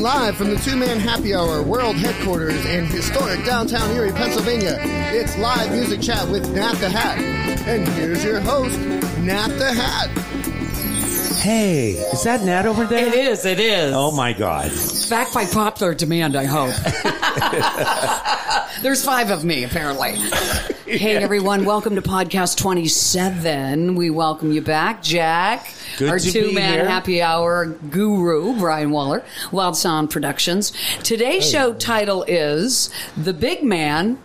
[0.00, 5.36] Live from the Two Man Happy Hour World Headquarters in historic downtown Erie, Pennsylvania, it's
[5.38, 7.18] live music chat with Nat the Hat.
[7.66, 8.78] And here's your host,
[9.18, 10.27] Nat the Hat.
[11.38, 13.06] Hey, is that Nat over there?
[13.06, 13.94] It is, it is.
[13.94, 14.72] Oh my God.
[15.08, 16.74] Back by popular demand, I hope.
[18.82, 20.16] There's five of me, apparently.
[20.88, 21.66] Hey, everyone.
[21.66, 23.94] Welcome to podcast 27.
[23.94, 25.70] We welcome you back, Jack.
[25.98, 30.72] Good our two man happy hour guru, Brian Waller, Wild Sound Productions.
[31.02, 34.18] Today's show title is The Big Man,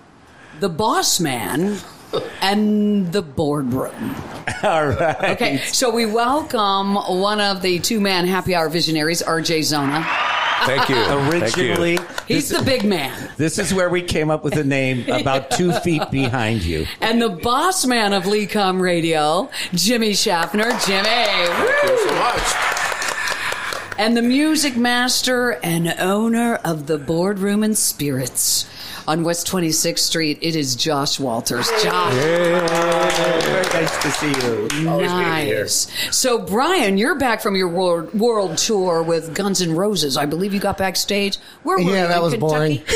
[0.61, 1.79] The Boss Man,
[2.41, 4.15] and The Boardroom.
[4.63, 5.31] All right.
[5.31, 10.05] Okay, so we welcome one of the two man happy hour visionaries, RJ Zonna.
[10.65, 10.95] Thank you.
[11.29, 13.29] Originally, He's this, the big man.
[13.35, 16.85] this is where we came up with the name about two feet behind you.
[17.01, 20.71] And the boss man of Lecom Radio, Jimmy Schaffner.
[20.85, 21.03] Jimmy.
[21.03, 22.73] Thank you so much.
[23.97, 28.65] And the music master and owner of the Boardroom and Spirits
[29.07, 30.37] on West 26th Street.
[30.41, 31.69] It is Josh Walters.
[31.81, 32.13] Josh.
[32.13, 34.89] Very nice to see you.
[34.89, 35.63] Always being here.
[35.63, 36.15] Nice.
[36.15, 40.17] So, Brian, you're back from your world, world tour with Guns N' Roses.
[40.17, 41.37] I believe you got backstage.
[41.63, 41.91] Where were you?
[41.93, 42.81] Yeah, that In was boring.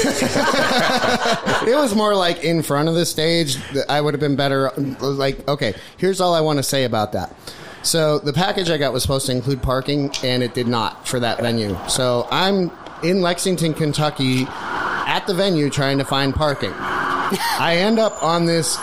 [1.67, 3.57] It was more like in front of the stage.
[3.89, 4.71] I would have been better.
[4.71, 7.35] Like, okay, here's all I want to say about that.
[7.83, 11.19] So the package I got was supposed to include parking, and it did not for
[11.19, 11.77] that venue.
[11.87, 12.71] So I'm
[13.03, 16.73] in Lexington, Kentucky, at the venue trying to find parking.
[16.73, 18.73] I end up on this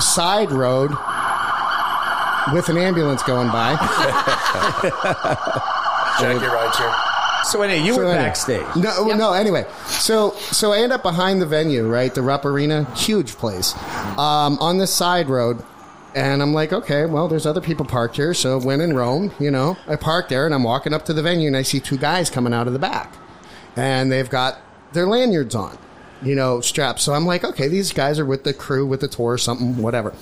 [0.00, 0.90] side road
[2.52, 3.76] with an ambulance going by.
[6.20, 6.94] Jackie rides here.
[7.44, 8.24] So anyway, you So were anyway.
[8.24, 8.66] backstage.
[8.76, 9.32] No, no.
[9.32, 12.14] Anyway, so so I end up behind the venue, right?
[12.14, 13.74] The Rupp Arena, huge place,
[14.16, 15.62] um, on this side road,
[16.14, 18.32] and I'm like, okay, well, there's other people parked here.
[18.34, 21.22] So when in Rome, you know, I park there, and I'm walking up to the
[21.22, 23.12] venue, and I see two guys coming out of the back,
[23.76, 24.58] and they've got
[24.92, 25.78] their lanyards on,
[26.22, 27.02] you know, straps.
[27.02, 30.14] So I'm like, okay, these guys are with the crew, with the tour, something, whatever.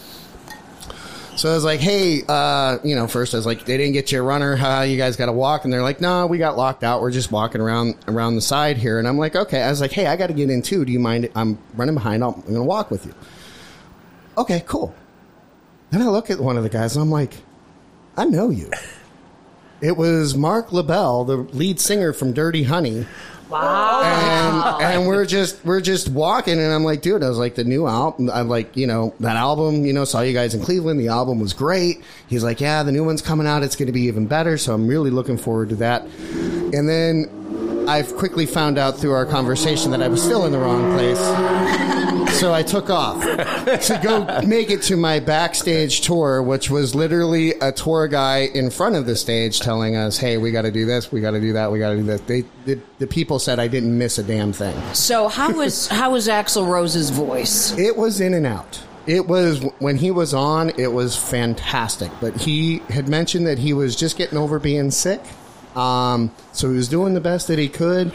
[1.36, 4.12] So I was like, hey, uh, you know, first I was like, they didn't get
[4.12, 4.56] you a runner.
[4.56, 4.82] Huh?
[4.82, 5.64] You guys got to walk.
[5.64, 7.00] And they're like, no, we got locked out.
[7.00, 8.98] We're just walking around around the side here.
[8.98, 9.62] And I'm like, okay.
[9.62, 10.84] I was like, hey, I got to get in too.
[10.84, 11.30] Do you mind?
[11.34, 12.22] I'm running behind.
[12.22, 13.14] I'm going to walk with you.
[14.36, 14.94] Okay, cool.
[15.90, 17.34] Then I look at one of the guys and I'm like,
[18.18, 18.70] I know you.
[19.80, 23.06] It was Marc LaBelle, the lead singer from Dirty Honey.
[23.50, 24.78] Wow.
[24.80, 27.64] And, and we're just we're just walking, and I'm like, dude, I was like, the
[27.64, 28.30] new album.
[28.30, 29.84] I'm like, you know, that album.
[29.84, 31.00] You know, saw you guys in Cleveland.
[31.00, 32.02] The album was great.
[32.28, 33.62] He's like, yeah, the new one's coming out.
[33.62, 34.56] It's going to be even better.
[34.56, 36.02] So I'm really looking forward to that.
[36.02, 40.58] And then I've quickly found out through our conversation that I was still in the
[40.58, 41.18] wrong place.
[42.28, 47.52] So I took off to go make it to my backstage tour, which was literally
[47.60, 50.86] a tour guy in front of the stage telling us, "Hey, we got to do
[50.86, 53.38] this, we got to do that, we got to do this." They, the, the people
[53.38, 54.76] said I didn't miss a damn thing.
[54.94, 57.76] So, how was, how was Axl Rose's voice?
[57.78, 58.82] It was in and out.
[59.06, 60.70] It was when he was on.
[60.78, 62.10] It was fantastic.
[62.20, 65.20] But he had mentioned that he was just getting over being sick,
[65.76, 68.12] um, so he was doing the best that he could.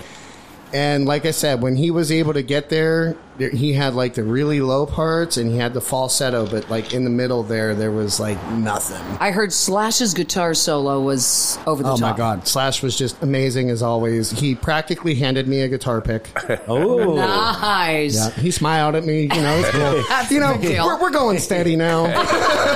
[0.74, 4.14] And like I said, when he was able to get there, there- he had like
[4.14, 7.76] the really low parts and he had the falsetto, but like in the middle there,
[7.76, 9.02] there was like nothing.
[9.20, 12.12] I heard Slash's guitar solo was over the Oh top.
[12.12, 12.48] my God.
[12.48, 14.32] Slash was just amazing as always.
[14.32, 16.28] He practically handed me a guitar pick.
[16.68, 18.16] Oh, Nice.
[18.16, 19.24] Yeah, he smiled at me.
[19.24, 20.04] You know, it's cool.
[20.10, 22.06] That's you know, we're, we're going steady now.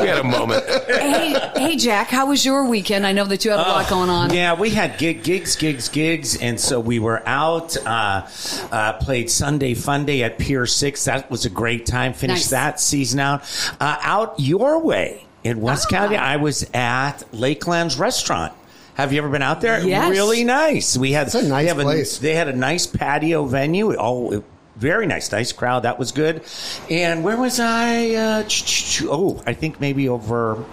[0.00, 0.64] We had a moment.
[0.88, 3.06] Hey, hey, Jack, how was your weekend?
[3.06, 4.32] I know that you had a lot going on.
[4.32, 7.76] Yeah, we had gig, gigs, gigs, gigs, and so we were out.
[7.86, 8.26] Uh,
[8.70, 11.04] uh, played Sunday Fun Day at Pier Six.
[11.04, 12.12] That was a great time.
[12.12, 12.50] Finished Nice.
[12.50, 13.42] that season out.
[13.80, 15.90] Uh, out your way in West Ah.
[15.96, 18.52] County, I was at Lakelands Restaurant.
[18.94, 19.80] Have you ever been out there?
[19.80, 20.10] Yes.
[20.10, 20.96] Really nice.
[20.96, 22.18] We had It's a nice they have place.
[22.18, 23.94] they had a nice patio venue.
[23.98, 24.42] Oh.
[24.76, 25.82] Very nice, nice crowd.
[25.82, 26.42] That was good.
[26.88, 28.10] And where was I?
[28.14, 30.64] Uh, ch- ch- ch- oh, I think maybe over.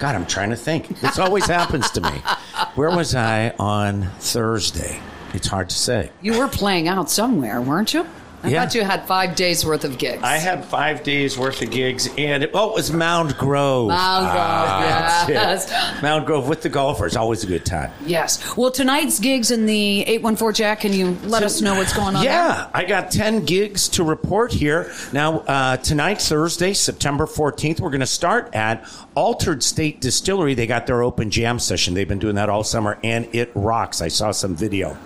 [0.00, 1.00] God, I'm trying to think.
[1.00, 2.10] This always happens to me.
[2.74, 4.98] Where was I on Thursday?
[5.34, 6.10] It's hard to say.
[6.22, 8.06] You were playing out somewhere, weren't you?
[8.44, 8.60] I Yeah.
[8.60, 10.22] thought you had five days worth of gigs.
[10.22, 13.88] I had five days worth of gigs, and it, oh, it was Mound Grove.
[13.88, 14.36] Mound Grove,
[15.28, 16.02] that's yes.
[16.02, 17.16] Mound Grove with the golfers.
[17.16, 17.90] Always a good time.
[18.04, 18.56] Yes.
[18.56, 22.22] Well, tonight's gigs in the 814 Jack, can you let us know what's going on?
[22.22, 24.92] Yeah, I got 10 gigs to report here.
[25.12, 30.54] Now, uh, tonight, Thursday, September 14th, we're going to start at Altered State Distillery.
[30.54, 31.94] They got their open jam session.
[31.94, 34.02] They've been doing that all summer, and it rocks.
[34.02, 34.96] I saw some video.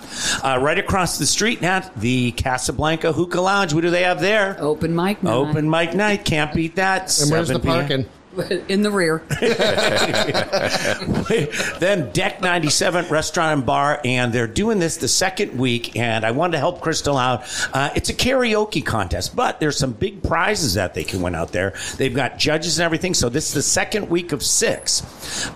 [0.43, 3.75] Uh, right across the street, Nat, the Casablanca Hookah Lounge.
[3.75, 4.55] What do they have there?
[4.55, 4.63] there?
[4.63, 5.33] Open mic night.
[5.35, 6.25] Open mic night.
[6.25, 7.19] Can't beat that.
[7.21, 7.81] And where's the 7 p.m.
[7.81, 8.07] parking?
[8.69, 9.23] in the rear.
[11.79, 15.97] then Deck 97 Restaurant and Bar, and they're doing this the second week.
[15.97, 17.43] And I wanted to help Crystal out.
[17.73, 21.53] Uh, it's a karaoke contest, but there's some big prizes that they can win out
[21.53, 21.75] there.
[21.97, 23.15] They've got judges and everything.
[23.15, 25.03] So this is the second week of six.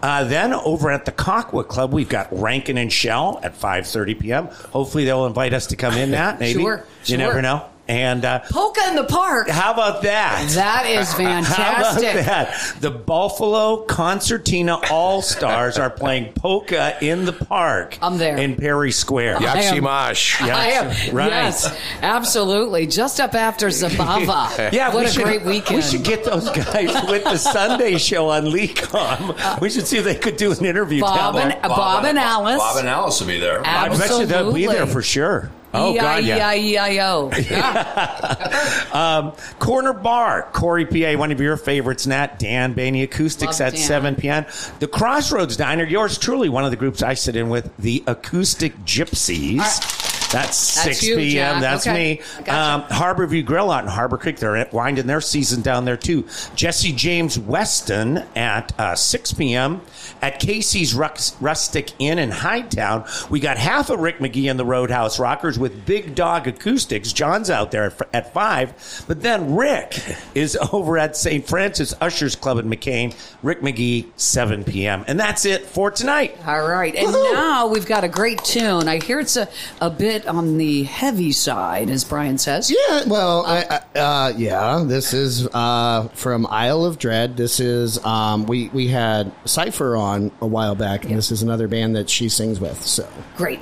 [0.03, 4.47] Uh, then over at the Cockwood Club, we've got Rankin and Shell at 5:30 p.m.
[4.73, 6.13] Hopefully they'll invite us to come in.
[6.13, 7.19] That maybe Sure, you sure.
[7.19, 7.67] never know.
[7.93, 9.51] And uh, Polka in the park.
[9.51, 10.49] how about that?
[10.53, 11.57] That is fantastic.
[11.63, 12.25] How about fantastic.
[12.25, 12.81] that?
[12.81, 17.99] The Buffalo Concertina All Stars are playing polka in the park.
[18.01, 18.39] I'm there.
[18.39, 19.37] in Perry Square.
[19.41, 20.41] I am- Yakshimash.
[20.41, 21.15] I am.
[21.15, 21.29] right.
[21.29, 22.87] Yes, absolutely.
[22.87, 24.73] Just up after Zabava.
[24.73, 25.77] Yeah, what we a should, great weekend.
[25.77, 29.61] We should get those guys with the Sunday show on Lecom.
[29.61, 31.03] We should see if they could do an interview.
[31.03, 31.61] Bob and, there.
[31.61, 32.57] Bob, and Alice.
[32.59, 33.61] Bob and Alice will be there.
[33.63, 34.05] Absolutely.
[34.05, 35.51] I bet you they'll be there for sure.
[35.75, 36.53] Oh God, yeah.
[36.55, 37.31] E-I-E-I-E-I-O.
[38.93, 43.75] Um, Corner Bar, Corry PA, one of your favorites, Nat, Dan Bainey Acoustics Love at
[43.75, 43.83] Dan.
[43.83, 44.45] 7 p.m.
[44.81, 48.77] The Crossroads Diner, yours truly, one of the groups I sit in with, the Acoustic
[48.85, 50.12] Gypsies.
[50.33, 51.55] That's 6 you, p.m.
[51.55, 51.61] Jack.
[51.61, 52.15] That's Okay.
[52.17, 52.21] me.
[52.45, 52.55] Gotcha.
[52.55, 54.39] Um, Harborview Grill out in Harbor Creek.
[54.39, 56.27] They're winding their season down there too.
[56.55, 59.81] Jesse James Weston at uh, 6 p.m.
[60.23, 63.07] at Casey's Rux- Rustic Inn in Hightown.
[63.31, 67.13] We got half of Rick McGee and the Roadhouse Rockers with Big Dog Acoustics.
[67.13, 69.05] John's out there at, at 5.
[69.07, 69.99] But then Rick
[70.35, 71.47] is over at St.
[71.47, 73.15] Francis Ushers Club in McKean.
[73.43, 75.05] Rick McGee, 7 p.m.
[75.07, 76.37] And that's it for tonight.
[76.47, 76.95] All right.
[76.95, 78.89] And now we've got a great tune.
[78.89, 79.49] I hear it's a,
[79.81, 82.71] a bit on the heavy side, as Brian says.
[82.71, 84.83] Yeah, well, I, I, uh, yeah.
[84.87, 87.37] This is uh, from Isle of Dread.
[87.37, 91.69] This is um, we we had Cipher on a while back, and this is another
[91.69, 92.83] band that she sings with.
[92.87, 93.61] So Great.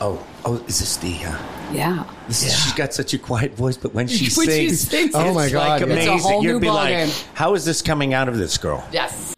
[0.00, 1.24] Oh, oh, is this the.
[1.24, 1.38] Uh,
[1.72, 2.04] Yeah.
[2.28, 5.12] This is- She's got such a quiet voice, but when she When she sings, sings,
[5.14, 5.94] Oh my God, like yeah.
[5.96, 6.18] It's a amazing.
[6.30, 7.26] whole You'd new be like, ballgame.
[7.34, 9.34] "How is this coming out of this girl?" Yes.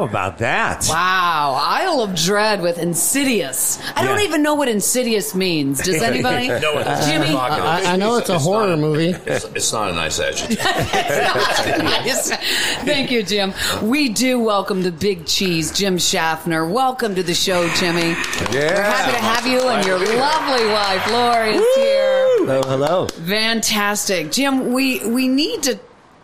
[0.00, 0.86] How about that?
[0.88, 3.78] Wow, Isle of Dread with Insidious.
[3.94, 4.24] I don't Yeah.
[4.24, 5.78] even know what Insidious means.
[5.82, 6.48] Does anybody?
[6.48, 7.26] No, it's uh, Jimmy?
[7.26, 7.64] provocative.
[7.66, 9.10] I, I know it's a horror movie.
[9.10, 10.56] It's, it's not a nice adjective.
[12.06, 12.30] Yes.
[12.86, 13.52] Thank you, Jim.
[13.82, 16.66] We do welcome the big cheese, Jim Schaffner.
[16.66, 18.12] Welcome to the show, Jimmy.
[18.52, 18.72] Yeah.
[18.72, 22.26] We're happy to have you, and your lovely wife, Lori, is here.
[22.38, 23.06] Hello, hello.
[23.26, 24.72] Fantastic, Jim.
[24.72, 25.78] We we need to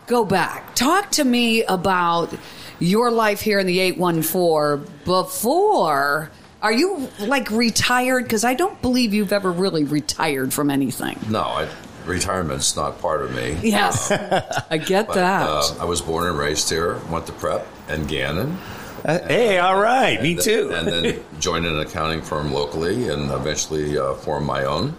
[0.07, 0.75] go back.
[0.75, 2.33] Talk to me about
[2.79, 6.31] your life here in the eight one four before.
[6.63, 8.25] Are you like retired?
[8.25, 11.19] Because I don't believe you've ever really retired from anything.
[11.29, 11.69] No, I,
[12.07, 13.57] retirement's not part of me.
[13.63, 14.11] Yes,
[14.71, 15.49] I get But, that.
[15.49, 18.59] uh, I was born and raised here, went to prep and Gannon.
[19.05, 20.21] Uh, hey, all right.
[20.21, 20.73] Me And too.
[20.75, 24.97] And then joined an accounting firm locally and eventually uh, formed my own.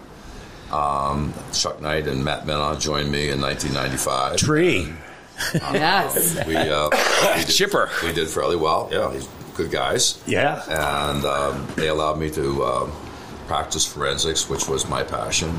[0.70, 4.36] Um, Chuck Knight and Matt Menow joined me in 1995.
[4.36, 4.92] Tree.
[5.54, 6.46] yes.
[6.46, 6.88] We, uh,
[7.36, 7.90] we did, Chipper.
[8.02, 8.88] We did fairly well.
[8.92, 10.22] Yeah, he's good guys.
[10.26, 10.62] Yeah.
[11.14, 12.92] And um, they allowed me to um
[13.46, 15.50] practice forensics, which was my passion.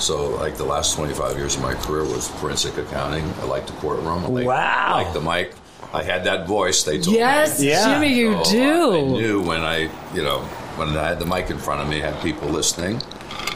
[0.00, 3.24] So, like the last 25 years of my career was forensic accounting.
[3.40, 4.24] I liked the courtroom.
[4.24, 4.84] I liked, Wow.
[4.86, 5.52] I liked the mic.
[5.92, 6.84] I had that voice.
[6.84, 7.68] They told Yes, me.
[7.68, 7.94] Yeah.
[8.00, 8.92] Jimmy, you So, do.
[8.94, 9.76] I, I knew when I,
[10.14, 10.40] you know,
[10.76, 13.00] when I had the mic in front of me, had people listening,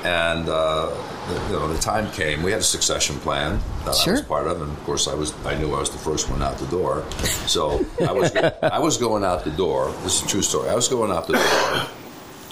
[0.04, 2.42] and uh, the, you know, the time came.
[2.42, 5.32] We had a succession plan that I was part of, and of course, I was.
[5.44, 7.04] I knew I was the first one out the door.
[7.46, 8.34] So I was.
[8.62, 9.92] I was going out the door.
[10.02, 10.68] This is a true story.
[10.70, 11.86] I was going out the door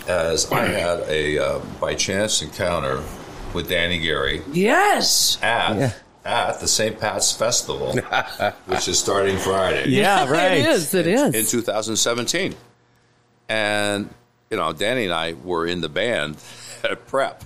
[0.09, 3.02] as I had a uh, by chance encounter
[3.54, 5.38] with Danny Gary Yes.
[5.42, 5.97] at.
[6.25, 6.99] At the St.
[6.99, 7.92] Pat's Festival,
[8.66, 10.59] which is starting Friday Yeah, right.
[10.59, 10.92] It is.
[10.92, 11.33] It is.
[11.37, 12.52] in 2017.
[13.49, 14.11] And,
[14.50, 16.37] you know, Danny and I were in the band
[16.83, 17.45] at prep.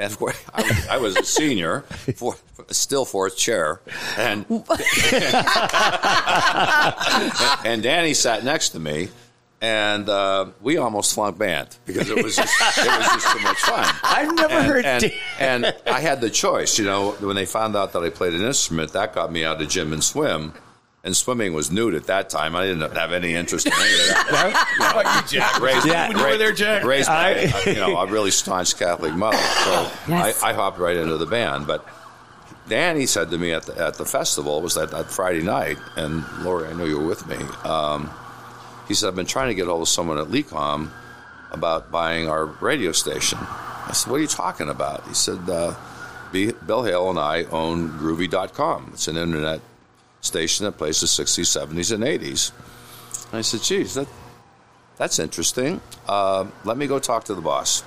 [0.00, 0.16] And
[0.54, 1.82] I was, I was a senior,
[2.16, 2.34] for,
[2.70, 3.82] still fourth chair.
[4.16, 4.46] And,
[7.64, 9.10] and Danny sat next to me.
[9.62, 13.58] And uh, we almost flunked band because it was just, it was just too much
[13.58, 13.94] fun.
[14.02, 14.86] I've never heard.
[14.86, 18.32] And, and I had the choice, you know, when they found out that I played
[18.32, 20.54] an instrument, that got me out of gym and swim.
[21.02, 22.54] And swimming was nude at that time.
[22.54, 24.66] I didn't have any interest in any of that.
[24.78, 25.58] How about you, Jack?
[25.60, 26.08] Raised, Yeah.
[26.08, 26.84] When you were there, Jack?
[26.84, 29.38] raised by I- you know, a really staunch Catholic mother.
[29.38, 30.42] So Yes.
[30.42, 31.66] I, I hopped right into the band.
[31.66, 31.86] But
[32.68, 35.78] Danny said to me at the, at the festival, it was that, that Friday night,
[35.96, 37.36] and Lori, I know you were with me.
[37.64, 38.10] Um,
[38.86, 40.90] he said, I've been trying to get hold of someone at Lecom
[41.50, 43.38] about buying our radio station.
[43.40, 45.06] I said, What are you talking about?
[45.08, 45.74] He said, uh,
[46.32, 48.90] Bill Hale and I own Groovy.com.
[48.92, 49.60] It's an internet
[50.20, 52.52] station that plays the 60s, 70s, and 80s.
[53.30, 54.08] And I said, Geez, that,
[54.96, 55.80] that's interesting.
[56.06, 57.82] Uh, let me go talk to the boss.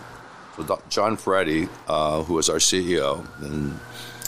[0.56, 3.80] So John Ferretti, uh, who was our CEO, and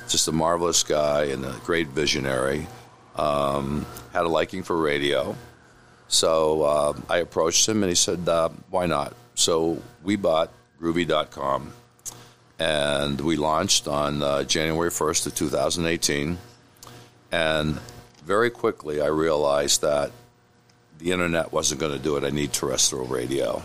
[0.08, 2.68] just a marvelous guy and a great visionary.
[3.16, 5.36] Um, had a liking for radio.
[6.08, 9.14] So uh, I approached him and he said, uh, why not?
[9.36, 11.74] So we bought Groovy.com
[12.60, 16.38] and we launched on uh, January 1st of 2018.
[17.32, 17.80] And
[18.25, 20.11] very quickly I realized that
[21.00, 22.24] the internet wasn't going to do it.
[22.24, 23.61] I need terrestrial radio.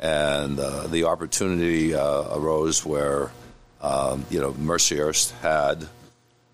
[0.00, 3.30] And uh, the opportunity uh, arose where,
[3.80, 5.86] um, you know, Mercyhurst had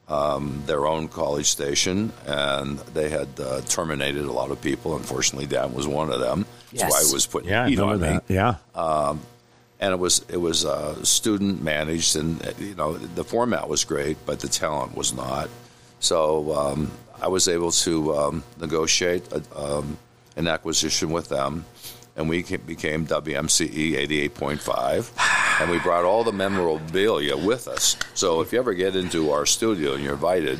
[0.09, 4.97] um, their own college station, and they had uh, terminated a lot of people.
[4.97, 6.45] Unfortunately, Dan was one of them.
[6.73, 8.25] That's why I was putting Yeah, I heat remember on me that.
[8.75, 9.17] Yeah.
[9.81, 13.85] and it was it was uh, student managed, and uh, you know the format was
[13.85, 15.49] great, but the talent was not.
[16.01, 16.91] So um,
[17.23, 19.99] I was able to um, negotiate a, um,
[20.37, 21.65] an acquisition with them,
[22.17, 25.11] and we became WMCE eighty eight point five,
[25.61, 27.97] and we brought all the memorabilia with us.
[28.15, 30.59] So if you ever get into our studio and you're invited.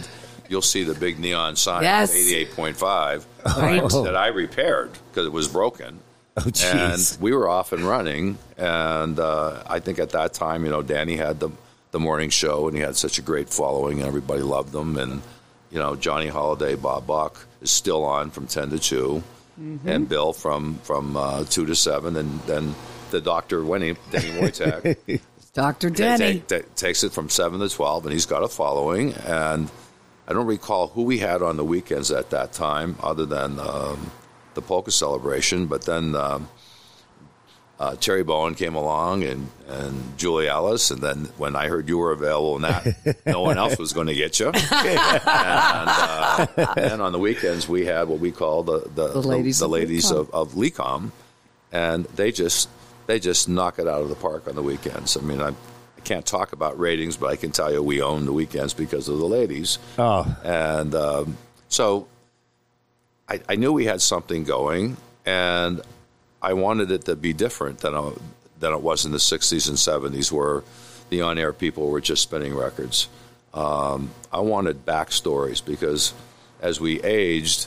[0.49, 2.13] You'll see the big neon sign Yes.
[2.13, 3.25] 88.5
[3.57, 3.81] Right.
[4.05, 6.01] that I repaired because it was broken
[6.37, 7.15] Oh, jeez.
[7.15, 8.37] and we were off and running.
[8.59, 11.51] And uh, I think at that time, you know, Danny had the
[11.93, 14.97] the morning show, and he had such a great following, and everybody loved him.
[14.99, 15.23] And
[15.71, 19.23] you know, Johnny Holiday, Bob Buck is still on from ten to 2
[19.85, 22.75] and Bill from from uh, two to seven, and then
[23.11, 25.21] the doctor Winnie Denny Wojtek
[25.53, 25.91] Dr.
[25.91, 26.41] Denny.
[26.41, 29.13] ta- ta- takes it from seven to twelve, and he's got a following.
[29.13, 29.71] And
[30.27, 34.11] I don't recall who we had on the weekends at that time, other than um,
[34.55, 35.67] the polka celebration.
[35.67, 36.49] But then um,
[37.81, 41.97] uh, Terry Bowen came along, and and Julie Ellis, and then when I heard you
[41.97, 44.49] were available, and that no one else was going to get you.
[44.53, 49.61] and uh, then on the weekends, we had what we call the the, The ladies
[49.61, 50.19] the, of ladies Lecom.
[50.19, 51.11] of, of Lecom,
[51.73, 52.69] and they just
[53.07, 55.17] they just knock it out of the park on the weekends.
[55.17, 58.27] I mean, I, I can't talk about ratings, but I can tell you we own
[58.27, 59.79] the weekends because of the ladies.
[59.99, 60.27] Oh.
[60.45, 61.39] And um,
[61.71, 62.09] so
[63.27, 65.81] I, I knew we had something going, and
[66.43, 68.13] I wanted it to be different than, a,
[68.59, 70.63] than it was in the 60s and 70s, where
[71.11, 73.09] the on air people were just spinning records.
[73.53, 76.15] Um, I wanted backstories because
[76.61, 77.67] as we aged,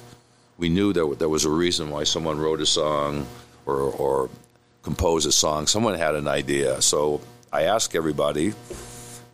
[0.57, 3.27] we knew there, there was a reason why someone wrote a song
[3.65, 4.29] or, or
[4.81, 5.67] composed a song.
[5.67, 6.81] Someone had an idea.
[6.81, 8.53] So I asked everybody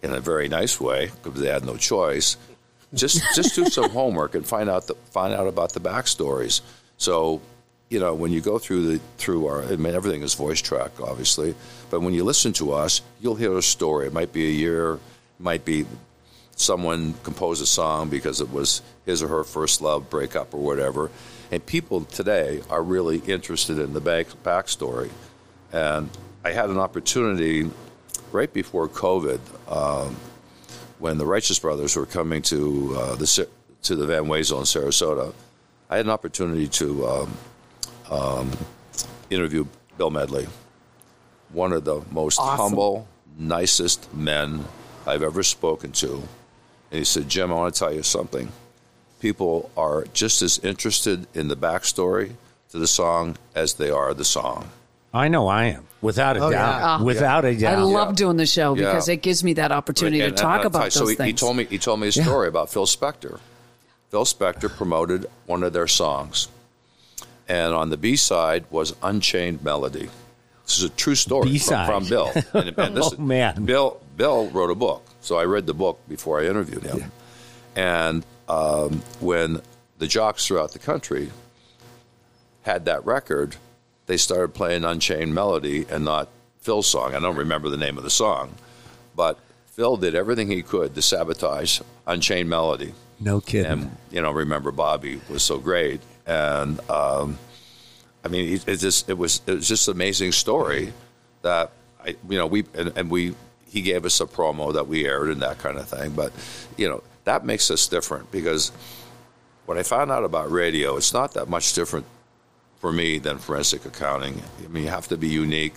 [0.02, 2.38] in a very nice way because they had no choice.
[2.93, 6.62] Just just do some homework and find out the, find out about the backstories.
[6.97, 7.41] So,
[7.89, 10.91] you know, when you go through the through our, I mean, everything is voice track,
[11.02, 11.56] obviously,
[11.89, 14.08] but when you listen to us, you'll hear a story.
[14.08, 14.99] It might be a year, it
[15.39, 15.86] might be
[16.56, 21.10] someone composed a song because it was his or her first love breakup or whatever.
[21.52, 25.10] And people today are really interested in the back backstory.
[25.71, 26.10] And
[26.43, 27.69] I had an opportunity
[28.32, 29.39] right before COVID,
[29.71, 30.15] um,
[30.99, 33.47] when the Righteous Brothers were coming to uh, the
[33.82, 35.34] to the Van Wezel in Sarasota.
[35.89, 37.38] I had an opportunity to um,
[38.09, 38.51] um,
[39.29, 39.65] interview
[39.97, 40.47] Bill Medley,
[41.51, 42.57] one of the most Awesome.
[42.57, 44.65] humble, nicest men
[45.05, 46.15] I've ever spoken to.
[46.91, 48.51] And he said, Jim, I want to tell you something.
[49.19, 52.33] People are just as interested in the backstory
[52.71, 54.69] to the song as they are the song.
[55.13, 55.85] I know I am.
[56.01, 56.99] Without a Oh, doubt.
[56.99, 57.03] yeah.
[57.03, 57.79] Without a I doubt.
[57.79, 58.85] I love doing the show Yeah.
[58.85, 61.09] because it gives me that opportunity And- to talk and I'll about you- so those
[61.09, 61.27] he, things.
[61.27, 63.39] he told me he told me a story about Phil Spector.
[64.11, 66.47] Phil Spector promoted one of their songs,
[67.49, 70.09] and on the B side was Unchained Melody.
[70.65, 72.31] This is a true story from, from Bill.
[72.53, 73.65] And, and this, Oh, man.
[73.65, 77.12] Bill Bill wrote a book, so I read the book before I interviewed him.
[77.75, 79.62] And um, when
[79.97, 81.31] the jocks throughout the country
[82.63, 83.55] had that record,
[84.05, 86.29] they started playing Unchained Melody and not
[86.62, 87.15] Phil's song.
[87.15, 88.53] I don't remember the name of the song,
[89.15, 92.93] but Phil did everything he could to sabotage Unchained Melody.
[93.19, 93.71] No kidding.
[93.71, 97.37] And you know, remember Bobby was so great, and um,
[98.23, 100.93] I mean, it, it just it was it was just an amazing story
[101.41, 101.71] that
[102.05, 103.35] I you know we and, and we
[103.67, 106.31] he gave us a promo that we aired and that kind of thing, but
[106.77, 108.71] you know that makes us different because
[109.65, 112.05] when I found out about radio, it's not that much different
[112.77, 114.41] for me than forensic accounting.
[114.63, 115.75] I mean, you have to be unique,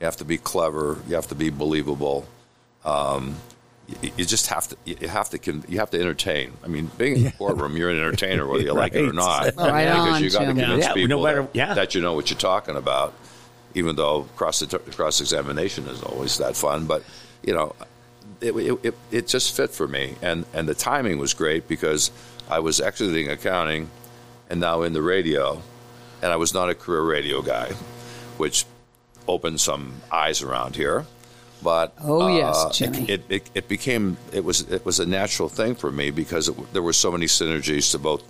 [0.00, 2.26] you have to be clever, you have to be believable.
[2.84, 3.36] Um,
[4.02, 6.52] you, you just have to you have to con- you have to entertain.
[6.64, 9.14] I mean, being in the courtroom, you're an entertainer whether you like it or Right.
[9.14, 9.56] not.
[9.56, 11.74] Right because on, you got to convince Yeah, no people matter- that, yeah.
[11.74, 13.12] that you know what you're talking about.
[13.74, 17.02] Even though cross cross examination is always that fun, but
[17.42, 17.74] you know,
[18.40, 22.10] it, it, it, it just fit for me, and and the timing was great because
[22.48, 23.90] I was exiting accounting,
[24.48, 25.60] and now in the radio,
[26.22, 27.72] and I was not a career radio guy,
[28.38, 28.64] which
[29.26, 31.04] opened some eyes around here.
[31.64, 33.06] But Oh, yes, uh, Jimmy.
[33.08, 36.72] It, it it became it was it was a natural thing for me because it,
[36.74, 38.22] there were so many synergies to both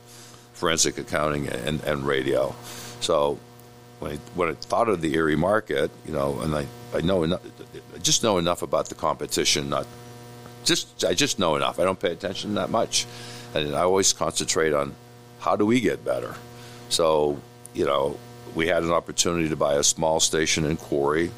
[0.55, 2.55] forensic accounting and, and radio.
[3.01, 3.38] So
[3.99, 7.25] when I, when I thought of the Erie market, you know, and I, I know
[7.25, 7.42] enough,
[7.94, 9.68] I just know enough about the competition.
[9.68, 9.87] Not
[10.64, 11.81] just I just know enough.
[11.81, 13.05] I don't pay attention that much,
[13.53, 14.94] and I always concentrate on
[15.40, 16.35] how do we get better.
[16.88, 17.40] So
[17.75, 18.16] you know,
[18.55, 21.31] we had an opportunity to buy a small station in Corry,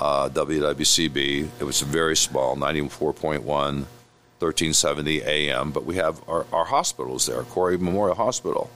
[0.00, 1.48] uh, WWCB.
[1.60, 7.80] It was very small, 94.1, 1370 AM, but we have our, our hospitals there, Corry
[7.80, 8.70] Memorial Hospital.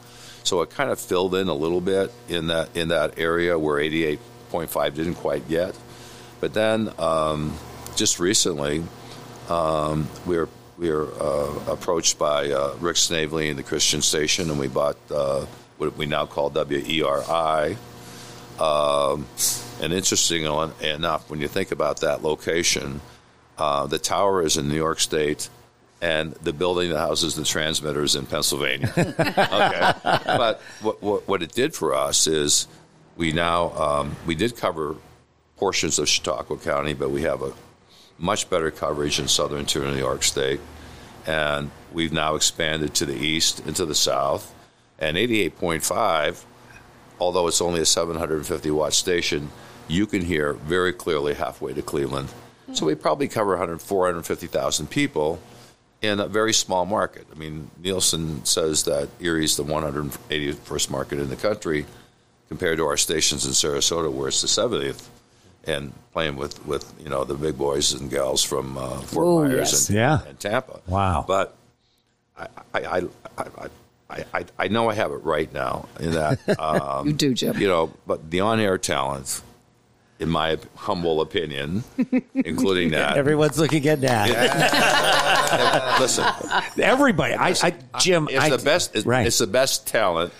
[0.44, 3.76] So it kind of filled in a little bit in that in that area where
[3.76, 5.76] 88.5 didn't quite get.
[6.40, 7.54] But then um,
[7.96, 8.84] just recently,
[9.48, 14.48] um, we were we were uh, approached by uh, Rick Snavely and the Christian Station,
[14.48, 15.44] and we bought uh,
[15.76, 17.76] what we now call WERI.
[18.58, 19.26] Um,
[19.80, 23.00] and interesting enough, when you think about that location,
[23.56, 25.48] uh, the tower is in New York State,
[26.00, 28.92] and the building that houses the transmitter is in Pennsylvania.
[28.98, 29.92] okay,
[30.24, 32.68] but what, what what it did for us is
[33.16, 34.96] we now um, we did cover
[35.56, 37.52] portions of Chautauqua County, but we have a
[38.18, 40.60] much better coverage in southern tier New York State,
[41.26, 44.54] and we've now expanded to the east and to the south,
[44.98, 46.44] and 88.5
[47.20, 49.50] although it's only a 750 watt station,
[49.88, 52.28] you can hear very clearly halfway to Cleveland.
[52.74, 55.38] So we probably cover 100, 450,000 people
[56.02, 57.26] in a very small market.
[57.34, 61.86] I mean, Nielsen says that Erie's the 181st market in the country
[62.48, 65.06] compared to our stations in Sarasota, where it's the 70th,
[65.64, 69.44] and playing with, with you know the big boys and gals from uh, Fort Oh,
[69.44, 69.88] Myers yes.
[69.88, 70.20] and, Yeah.
[70.28, 70.80] and Tampa.
[70.86, 71.24] Wow.
[71.26, 71.56] But
[72.38, 73.02] I, I, I,
[73.38, 73.44] I,
[74.10, 77.58] I, I, I know I have it right now in that um, You do, Jim.
[77.58, 79.42] you know, but the on-air talent,
[80.18, 81.84] in my humble opinion,
[82.34, 83.16] including that.
[83.16, 85.98] Everyone's looking at that.
[86.00, 86.24] listen,
[86.82, 87.34] Everybody.
[87.34, 88.28] I, I Jim.
[88.30, 88.94] it's I, the best.
[88.96, 89.26] It's, right.
[89.26, 90.32] it's the best talent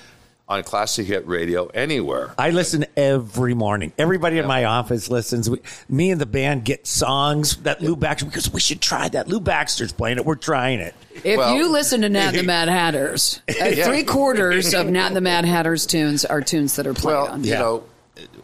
[0.49, 2.33] on classic hit radio anywhere.
[2.39, 3.93] I listen every morning.
[3.99, 5.51] Everybody in my office listens.
[5.51, 5.61] We,
[5.91, 9.29] me and the band get songs that Lou Baxter because we should try that.
[9.29, 10.25] Lou Baxter's playing it.
[10.25, 10.95] We're trying it.
[11.23, 13.53] If Well- you listen to Nat the Mad Hatters, uh,
[13.85, 17.45] three quarters of Nat the Mad Hatters tunes are tunes that are played Well, on.
[17.45, 17.85] you know,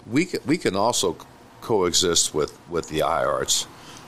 [0.07, 1.17] we can, we can also
[1.61, 3.67] coexist with with the iHearts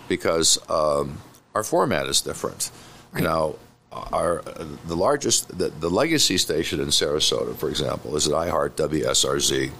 [0.09, 1.19] because um,
[1.55, 2.71] our format is different.
[3.17, 3.59] You know,
[3.93, 4.43] our
[4.87, 9.71] the largest the, the legacy station in Sarasota, for example, is at iHeart WSRZ.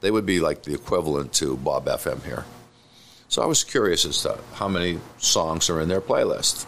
[0.00, 2.44] They would be like the equivalent to Bob FM here.
[3.28, 6.66] So I was curious as to how many songs are in their playlist.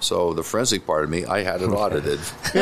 [0.00, 2.20] So the forensic part of me, I had it audited.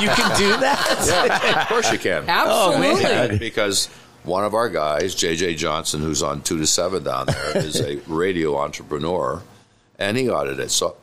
[0.00, 1.04] You can do that.
[1.06, 2.24] Yeah, of course you can.
[2.28, 3.04] Absolutely.
[3.06, 3.38] Oh, man.
[3.38, 3.86] because
[4.24, 7.96] one of our guys, JJ Johnson, who's on two to seven down there, is a
[8.06, 9.42] radio entrepreneur,
[9.98, 10.70] and he audited it.
[10.70, 10.96] So,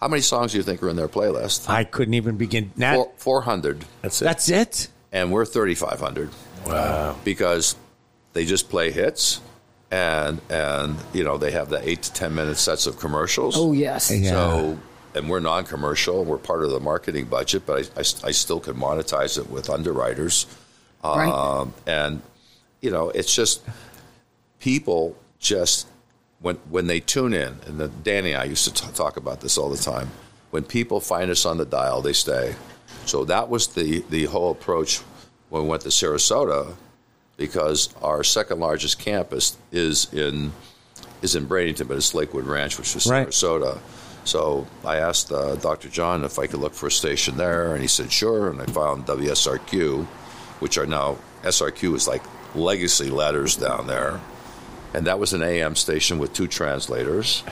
[0.00, 1.68] how many songs do you think are in their playlist?
[1.68, 2.72] I couldn't even begin.
[2.76, 4.24] Nat, Four, 400, That's it.
[4.24, 4.88] that's it.
[5.12, 6.30] and we're 3,500
[6.66, 7.16] wow.
[7.24, 7.76] because
[8.34, 9.40] they just play hits,
[9.90, 13.56] and and you know they have the eight to ten minute sets of commercials.
[13.56, 14.10] Oh yes.
[14.10, 14.30] Yeah.
[14.30, 14.78] So,
[15.14, 16.24] and we're non-commercial.
[16.24, 19.70] We're part of the marketing budget, but I, I, I still can monetize it with
[19.70, 20.46] underwriters.
[21.02, 21.28] Right.
[21.28, 22.22] Um, and
[22.80, 23.62] you know, it's just
[24.60, 25.86] people just
[26.40, 29.40] when when they tune in, and the, Danny and I used to t- talk about
[29.40, 30.10] this all the time.
[30.50, 32.54] When people find us on the dial, they stay.
[33.06, 34.98] So that was the the whole approach
[35.50, 36.74] when we went to Sarasota,
[37.36, 40.52] because our second largest campus is in
[41.22, 43.28] is in Bradenton, but it's Lakewood Ranch, which is Right.
[43.28, 43.78] Sarasota.
[44.24, 45.88] So I asked uh, Dr.
[45.88, 48.50] John if I could look for a station there, and he said sure.
[48.50, 50.04] And I found WSRQ,
[50.60, 52.22] which are now SRQ is like
[52.54, 54.20] legacy letters down there,
[54.94, 57.44] and that was an AM station with two translators.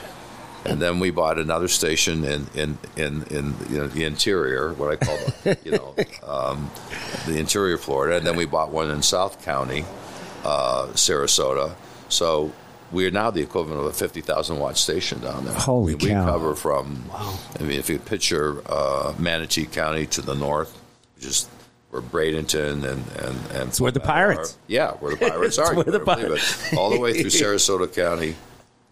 [0.65, 4.91] And then we bought another station in in in, in you know, the interior, what
[4.91, 5.95] I call the, you know
[6.27, 6.71] um,
[7.27, 9.85] the interior Florida, and then we bought one in South County,
[10.43, 11.75] uh, Sarasota.
[12.09, 12.51] So
[12.93, 15.53] we are now the equivalent of a fifty thousand watt station down there.
[15.55, 16.25] Holy we, cow.
[16.25, 17.03] We cover from.
[17.11, 20.79] I mean, if you picture uh, Manatee County to the north,
[21.19, 21.49] just
[21.89, 24.57] where Bradenton and and and It's where the Pirates- are.
[24.67, 25.75] Yeah, where the pirates It's are.
[25.75, 26.77] where the You better believe it.
[26.77, 28.35] All the way through Sarasota County,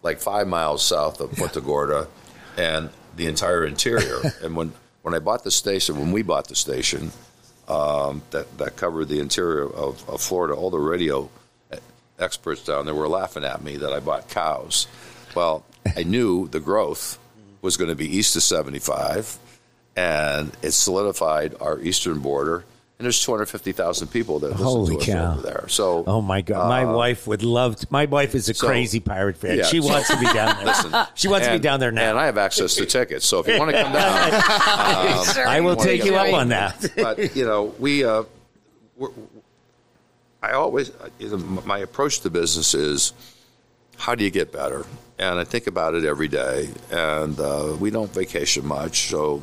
[0.02, 2.08] like five miles south of Punta Gorda,
[2.56, 4.20] and the entire interior.
[4.42, 7.10] and when when I bought the station, when we bought the station,
[7.68, 11.28] um, that that covered the interior of, of Florida, all the radio
[12.22, 14.86] experts down there were laughing at me that I bought cows.
[15.34, 15.64] Well,
[15.96, 17.18] I knew the growth
[17.60, 19.38] was going to be east of 75,
[19.96, 22.64] and it solidified our eastern border
[23.02, 25.32] and there's 250,000 people that listen Holy to us cow.
[25.32, 25.64] over there.
[25.66, 26.68] So, Oh my God!
[26.68, 27.74] My uh, wife would love.
[27.74, 29.58] To, my wife is a so- crazy pirate fan.
[29.58, 29.64] Yeah.
[29.64, 30.66] She wants to be down there.
[30.66, 32.10] Listen, she wants to be down there now.
[32.10, 33.26] and I have access to tickets.
[33.26, 36.34] So if you want to come down, um, I will take you up right.
[36.34, 36.92] on that.
[36.96, 38.04] but you know, we.
[38.04, 38.22] Uh,
[38.96, 39.10] we're,
[40.42, 40.90] I always,
[41.64, 43.12] my approach to business is,
[43.96, 44.84] how do you get better?
[45.18, 46.68] And I think about it every day.
[46.90, 49.42] And uh, we don't vacation much, so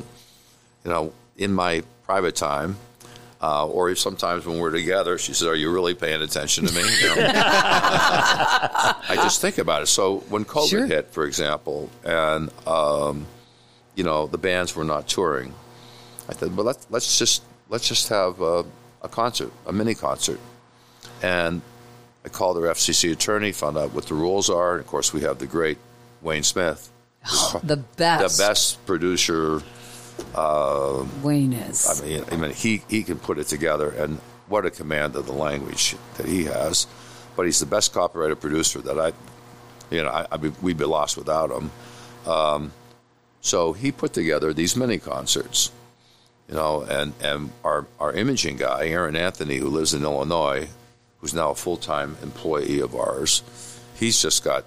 [0.84, 2.76] you know, in my private time.
[3.42, 6.82] Uh, or sometimes when we're together, she says, "Are you really paying attention to me?"
[6.82, 7.14] You know?
[7.24, 9.86] I just think about it.
[9.86, 10.86] So when COVID Sure.
[10.86, 13.24] hit, for example, and um,
[13.94, 15.54] you know the bands were not touring,
[16.28, 18.66] I said, "Well, let's let's just let's just have a,
[19.00, 20.38] a concert, a mini concert."
[21.22, 21.62] And
[22.24, 25.22] I called their FCC attorney, found out what the rules are, and of course, we
[25.22, 25.78] have the great
[26.22, 26.90] Wayne Smith,
[27.62, 28.36] The best.
[28.36, 29.62] the best producer.
[31.22, 31.86] Wayne is.
[32.02, 35.26] I mean, I mean, he he can put it together, and what a command of
[35.26, 36.86] the language that he has.
[37.36, 39.12] But he's the best copywriter producer that I,
[39.94, 41.70] you know, I, I be, we'd be lost without him.
[42.26, 42.72] Um,
[43.40, 45.70] so he put together these mini concerts,
[46.48, 50.68] you know, and and our our imaging guy, Aaron Anthony, who lives in Illinois,
[51.20, 53.42] who's now a full time employee of ours,
[53.94, 54.64] he's just got.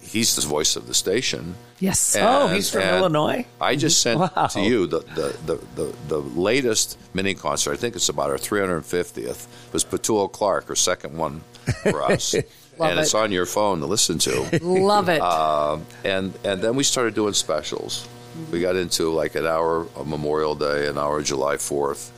[0.00, 1.54] He's the voice of the station.
[1.80, 2.16] yes.
[2.20, 3.46] Oh, he's from Illinois?
[3.60, 4.46] I just sent Wow.
[4.52, 7.72] to you the, the, the, the, the latest mini concert.
[7.72, 9.46] I think it's about our 350th.
[9.66, 11.40] It was Petula Clark, her second one
[11.82, 12.34] for us.
[12.78, 14.58] Love and it's on your phone to listen to.
[14.64, 15.22] Love it.
[16.04, 18.06] and and then we started doing specials.
[18.52, 22.10] We got into like an hour of Memorial Day, an hour of July 4th.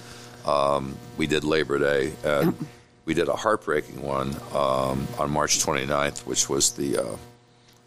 [0.48, 2.54] Um, we did Labor Day, and
[3.06, 7.16] we did a heartbreaking one um, on March 29th, which was the uh,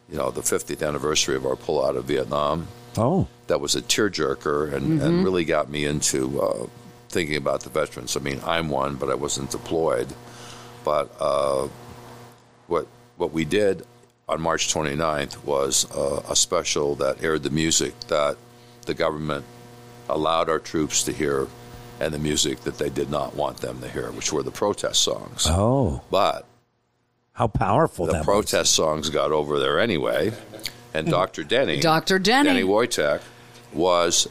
[0.10, 4.74] you know the 50th anniversary of our pullout of Vietnam Oh, that was a tearjerker
[4.74, 6.68] and, and really got me into uh,
[7.10, 8.18] thinking about the veterans.
[8.18, 10.08] I mean, I'm one, but I wasn't deployed.
[10.84, 11.68] But uh,
[12.68, 13.86] what what we did
[14.28, 18.38] on March 29th was uh, a special that aired the music that
[18.86, 19.46] the government
[20.08, 21.48] allowed our troops to hear
[22.00, 25.02] and the music that they did not want them to hear, which were the protest
[25.02, 25.46] songs.
[25.50, 26.46] oh, But
[27.34, 28.26] how powerful the that was.
[28.26, 30.32] protest songs got over there anyway.
[30.94, 31.12] And mm.
[31.12, 31.44] Dr.
[31.44, 32.18] Denny, Dr.
[32.20, 32.50] Denny.
[32.50, 33.22] Denny Wojtek,
[33.74, 34.28] was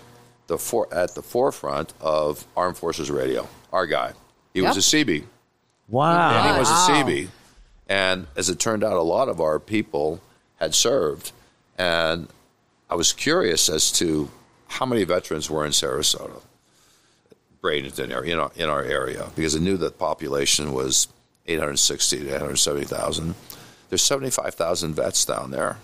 [0.49, 3.49] the for, at the forefront of Armed Forces Radio.
[3.73, 4.13] Our guy,
[4.53, 5.25] he was a CB.
[5.89, 6.31] Wow.
[6.31, 6.87] And he was Wow.
[7.01, 7.29] a CB.
[7.89, 10.21] And as it turned out, a lot of our people
[10.57, 11.33] had served.
[11.79, 12.29] And
[12.91, 14.29] I was curious as to
[14.67, 16.43] how many veterans were in Sarasota,
[17.63, 21.09] Bradenton area, in our, in our area, because I knew that the population was
[21.47, 23.35] 860 to 870,000.
[23.89, 25.79] There's 75,000 vets down there.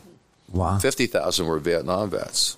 [0.52, 0.78] Wow.
[0.78, 2.56] 50,000 were Vietnam vets.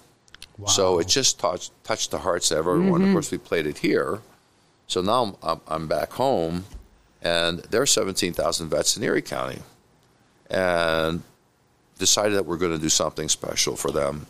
[0.58, 0.66] Wow.
[0.66, 3.00] So it just touched, touched the hearts of everyone.
[3.00, 3.14] Of mm-hmm.
[3.14, 4.20] course, we played it here.
[4.86, 6.64] So now I'm, I'm, I'm back home,
[7.22, 9.60] and there are 17,000 vets in Erie County.
[10.50, 11.22] And
[11.98, 14.26] decided that we're going to do something special for them.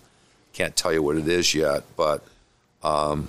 [0.53, 2.25] Can't tell you what it is yet, but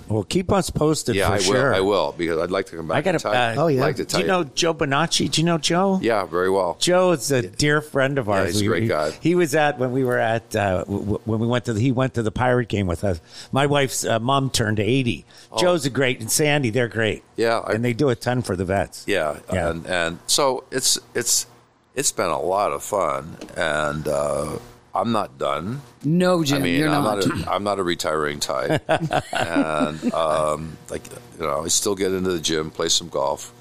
[0.08, 1.74] Well, keep us posted yeah, for I will.
[1.74, 2.96] I will because I'd like to come back.
[2.98, 3.28] I got and to.
[3.28, 3.80] Uh, Oh, yeah.
[3.80, 5.30] like to Do you know Joe Bonacci?
[5.30, 5.98] Do you know Joe?
[6.00, 6.76] Yeah, very well.
[6.80, 8.52] Joe is a dear friend of ours.
[8.52, 9.10] he's a great he, guy.
[9.20, 11.80] He was at when we were at uh, w- w- when we went to the,
[11.80, 13.20] he went to the pirate game with us.
[13.52, 15.24] My wife's uh, mom turned eighty.
[15.58, 16.70] Joe's a great and Sandy.
[16.70, 17.22] They're great.
[17.26, 17.32] Oh.
[17.36, 19.04] Yeah, I- and they do a ton for the vets.
[19.08, 19.70] Yeah, Yeah.
[19.70, 21.46] and and so it's it's
[21.94, 24.58] it's been a lot of fun, and uh,
[24.94, 25.80] I'm not done.
[26.04, 27.26] no, Jim, I mean, you're I'm not.
[27.26, 27.46] not.
[27.46, 28.82] A, I'm not a retiring type,
[29.32, 31.06] and um, like
[31.38, 33.52] you know, I still get into the gym, play some golf,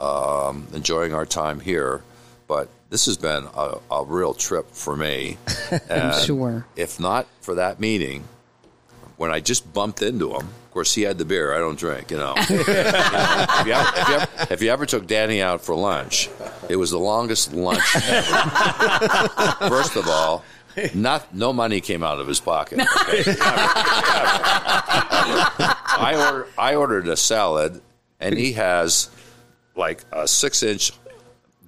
[0.00, 2.02] um, enjoying our time here.
[2.46, 5.36] But this has been a, a real trip for me.
[5.90, 6.66] And sure.
[6.76, 8.24] If not for that meeting,
[9.18, 11.54] when I just bumped into him, of course he had the beer.
[11.54, 12.32] I don't drink, you know.
[12.38, 16.30] if, you ever, if, you ever, if you ever took Danny out for lunch,
[16.70, 18.48] it was the longest lunch ever.
[19.68, 20.42] First of all,
[20.94, 22.80] not no money came out of his pocket.
[23.08, 23.24] Okay?
[26.00, 27.80] I order, I ordered a salad,
[28.20, 29.10] and he has
[29.76, 30.92] like a six-inch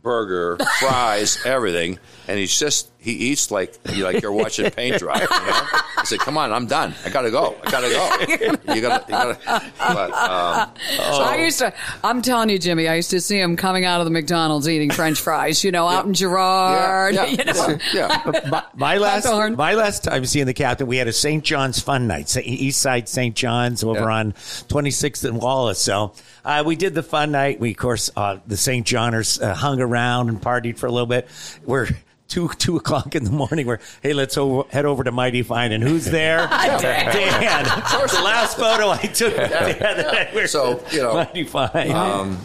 [0.03, 5.15] burger, fries, everything, and he's just he eats like you like you're watching paint dry.
[5.21, 5.29] You know?
[5.31, 6.95] I said, "Come on, I'm done.
[7.05, 7.57] I gotta go.
[7.65, 8.51] I gotta go.
[8.75, 9.39] You gotta, you gotta."
[9.79, 11.73] But um, I used to.
[12.05, 12.89] I'm telling you, Jimmy.
[12.89, 15.65] I used to see him coming out of the McDonald's eating French fries.
[15.65, 17.15] You know, out in Girard.
[17.15, 17.79] yeah, you know.
[17.93, 18.49] yeah, yeah.
[18.51, 21.43] my, my last my last time seeing the captain, we had a St.
[21.43, 23.35] John's fun night, East Side St.
[23.35, 24.07] John's over Yeah.
[24.17, 25.81] on 26th and Wallace.
[25.81, 26.13] So
[26.45, 27.61] uh, we did the fun night.
[27.61, 28.87] We of course uh, the St.
[28.87, 31.29] Johners uh, hung around and partied for a little bit.
[31.65, 31.89] We're
[32.31, 33.67] two two o'clock in the morning.
[33.67, 36.39] Where hey, let's over, head over to Mighty Fine, and who's there?
[36.49, 37.65] Dan.
[37.65, 39.37] The last photo I took.
[39.37, 42.39] with Dan, we're So, you know, Mighty Fine.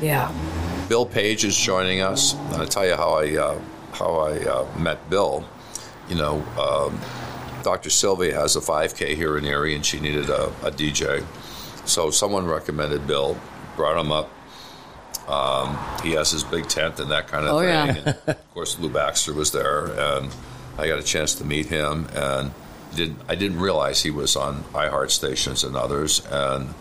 [0.00, 0.32] Yeah.
[0.88, 2.34] Bill Page is joining us.
[2.34, 3.60] And I'll tell you how I uh,
[3.92, 5.44] how I uh, met Bill.
[6.08, 7.00] You know, um,
[7.62, 7.88] Dr.
[7.88, 11.24] Sylvia has a 5K here in Erie, and she needed a, a DJ.
[11.86, 13.38] So someone recommended Bill,
[13.76, 14.30] brought him up.
[15.28, 17.68] Um, he has his big tent and that kind of Oh, thing.
[17.68, 17.84] yeah.
[18.06, 20.30] And of course, Lou Baxter was there, and
[20.78, 22.08] I got a chance to meet him.
[22.14, 22.52] And
[22.94, 26.74] did I didn't realize he was on iHeart stations and others, and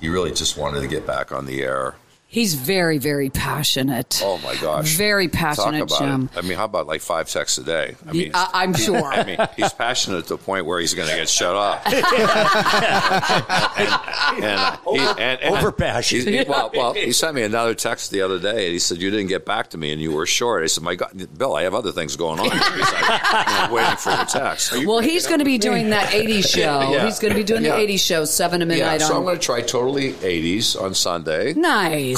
[0.00, 1.96] he really just wanted to get back on the air.
[2.30, 4.20] He's very, very passionate.
[4.22, 4.96] Oh my gosh!
[4.96, 6.28] Very Talk passionate, about Jim.
[6.30, 6.38] it.
[6.38, 7.96] I mean, how about like five texts a day?
[8.06, 9.02] I mean, I- I'm sure.
[9.02, 11.82] I mean, he's passionate to the point where he's going to get shut off.
[11.88, 11.92] Uh,
[14.36, 16.24] and, and, he, and, and Overpassionate.
[16.28, 18.98] he- he- well, well, he sent me another text the other day, and he said
[18.98, 20.62] you didn't get back to me, and you were short.
[20.62, 23.96] I said, "My God, Bill, I have other things going on besides you know, waiting
[23.96, 26.90] for your text." You- Well, he's going to be doing that 80s show.
[26.92, 27.04] Yeah.
[27.06, 27.76] He's going to be doing Yeah.
[27.76, 28.78] the 80s show, 7 to midnight.
[28.78, 31.54] yeah, midnight so I'm going to try totally 80s on Sunday.
[31.54, 32.17] nice.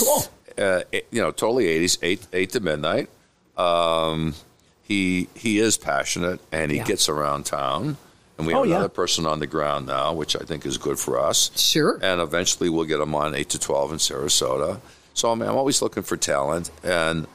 [0.58, 3.08] Uh, you know, totally 80s, 8, 8 to midnight.
[3.56, 4.34] Um,
[4.82, 6.84] he he is passionate and he Yeah.
[6.84, 7.96] gets around town.
[8.38, 8.74] And we have Oh, yeah.
[8.76, 11.50] another person on the ground now, which I think is good for us.
[11.56, 11.98] Sure.
[12.02, 14.80] And eventually we'll get him on 8 to 12 in Sarasota.
[15.14, 16.70] So I mean, I'm always looking for talent.
[16.82, 17.26] And,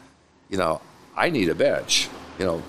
[0.50, 0.82] you know,
[1.16, 2.10] I need a bench.
[2.40, 2.64] You know,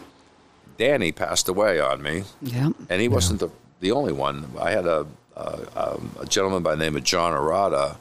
[0.78, 2.24] Danny passed away on me.
[2.42, 2.70] Yeah.
[2.90, 3.48] And he wasn't the,
[3.80, 4.50] the only one.
[4.60, 7.96] I had a, a, um, a gentleman by the name of John Arata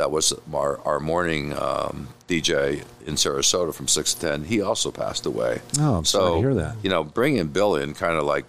[0.00, 4.44] that was our, our morning um, DJ in Sarasota from 6 to 10.
[4.44, 5.60] He also passed away.
[5.78, 6.76] Oh, I'm so, sorry to hear that.
[6.82, 8.46] You know, bringing Bill in kind of like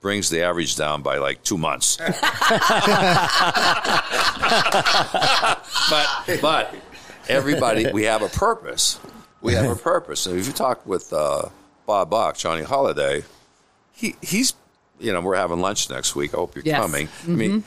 [0.00, 1.96] brings the average down by like two months.
[5.90, 6.74] but but
[7.28, 9.00] everybody, we have a purpose.
[9.40, 10.26] We have a purpose.
[10.26, 11.48] And if you talk with uh,
[11.86, 13.24] Bob Bach, Johnny Holiday,
[13.92, 14.54] he he's
[15.00, 16.34] you know we're having lunch next week.
[16.34, 16.80] I hope you're Yes.
[16.80, 17.08] coming.
[17.26, 17.64] I mean,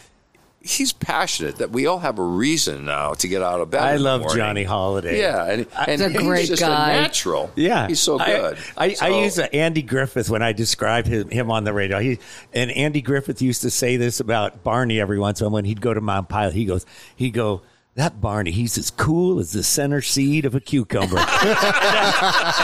[0.62, 3.82] he's passionate that we all have a reason now to get out of bed.
[3.82, 4.38] I in love morning.
[4.38, 5.20] Johnny Holiday.
[5.20, 6.92] Yeah, and, and He's a he's great just guy.
[6.92, 7.52] a natural.
[7.56, 8.58] Yeah, he's so good.
[8.76, 12.00] I, I, So- use uh, Andy Griffith when I describe him, him on the radio.
[12.00, 12.20] He
[12.54, 15.66] and Andy Griffith used to say this about Barney every once in a while when
[15.66, 16.54] he'd go to Mount Pilot.
[16.54, 17.62] He goes, he go.
[17.98, 21.18] That Barney, he's as cool as the center seed of a cucumber.
[21.18, 21.28] and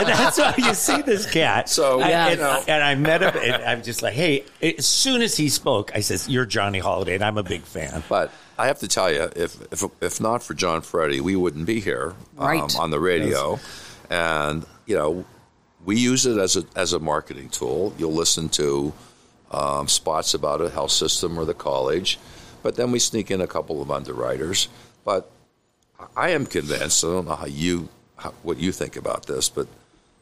[0.08, 1.68] that's why you see this cat.
[1.70, 2.28] So, I, yeah.
[2.28, 4.44] and, and I met him, and I'm just like, hey.
[4.62, 8.04] As soon as he spoke, I says, "You're Johnny Holiday," and I'm a big fan.
[8.08, 11.66] But I have to tell you, if if, if not for John Ferretti, we wouldn't
[11.66, 12.76] be here um, Right.
[12.80, 13.60] on the radio.
[14.12, 15.26] And you know,
[15.84, 17.96] we use it as a as a marketing tool.
[17.98, 18.94] You'll listen to
[19.50, 22.20] um, spots about a health system or the college,
[22.62, 24.70] but then we sneak in a couple of underwriters.
[25.04, 25.30] But
[26.16, 27.04] I am convinced.
[27.04, 29.68] I don't know how you how, what you think about this, but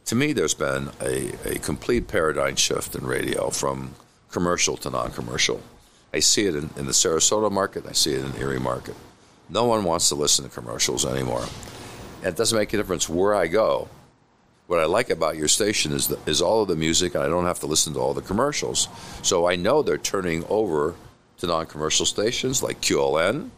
[0.05, 3.93] to me, there's been a, a complete paradigm shift in radio from
[4.31, 5.61] commercial to non-commercial.
[6.13, 7.85] I see it in, in the Sarasota market.
[7.85, 8.95] I see it in the Erie market.
[9.49, 11.45] No one wants to listen to commercials anymore.
[12.17, 13.89] And it doesn't make a difference where I go.
[14.67, 17.27] What I like about your station is the, is all of the music, and I
[17.27, 18.87] don't have to listen to all the commercials.
[19.21, 20.95] So I know they're turning over
[21.37, 23.49] to non-commercial stations like QLN,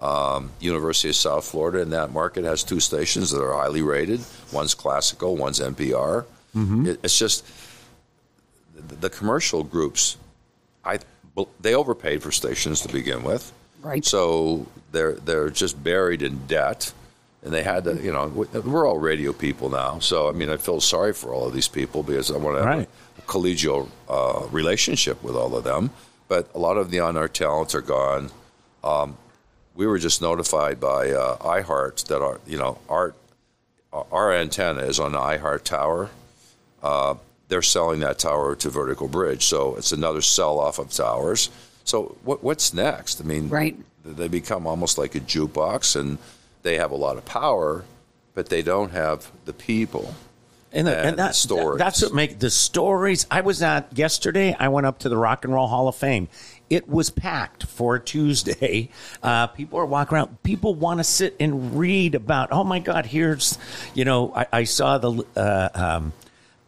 [0.00, 4.20] um, University of South Florida in that market has two stations that are highly rated.
[4.52, 6.24] One's classical, one's NPR.
[6.54, 7.44] It, it's just
[8.74, 10.16] the, the commercial groups.
[10.84, 10.98] I
[11.60, 14.04] they overpaid for stations to begin with, Right.
[14.04, 16.92] So they're they're just buried in debt,
[17.42, 17.94] and they had to.
[18.02, 18.26] You know,
[18.64, 21.68] we're all radio people now, so I mean, I feel sorry for all of these
[21.68, 22.88] people because I want to have Right.
[23.18, 25.90] a collegial uh, relationship with all of them.
[26.28, 28.30] But a lot of the on our talents are gone
[29.76, 33.14] we were just notified by uh, iHeart that our, you know, our
[33.92, 36.10] our antenna is on the iHeart tower.
[36.82, 37.14] Uh,
[37.48, 41.48] they're selling that tower to Vertical Bridge, so it's another sell off of towers.
[41.84, 43.20] So what, what's next?
[43.20, 43.76] I mean, Right.
[44.04, 46.18] They become almost like a jukebox, and
[46.62, 47.84] they have a lot of power,
[48.34, 50.14] but they don't have the people.
[50.72, 51.78] And, the, and and that, stories.
[51.78, 53.26] that's what make the stories.
[53.30, 54.54] I was at yesterday.
[54.58, 56.28] I went up to the Rock and Roll Hall of Fame.
[56.68, 58.90] It was packed for Tuesday.
[59.22, 60.42] Uh, people are walking around.
[60.42, 62.50] People want to sit and read about.
[62.52, 63.06] Oh my God!
[63.06, 63.58] Here's,
[63.94, 66.12] you know, I, I saw the uh, um,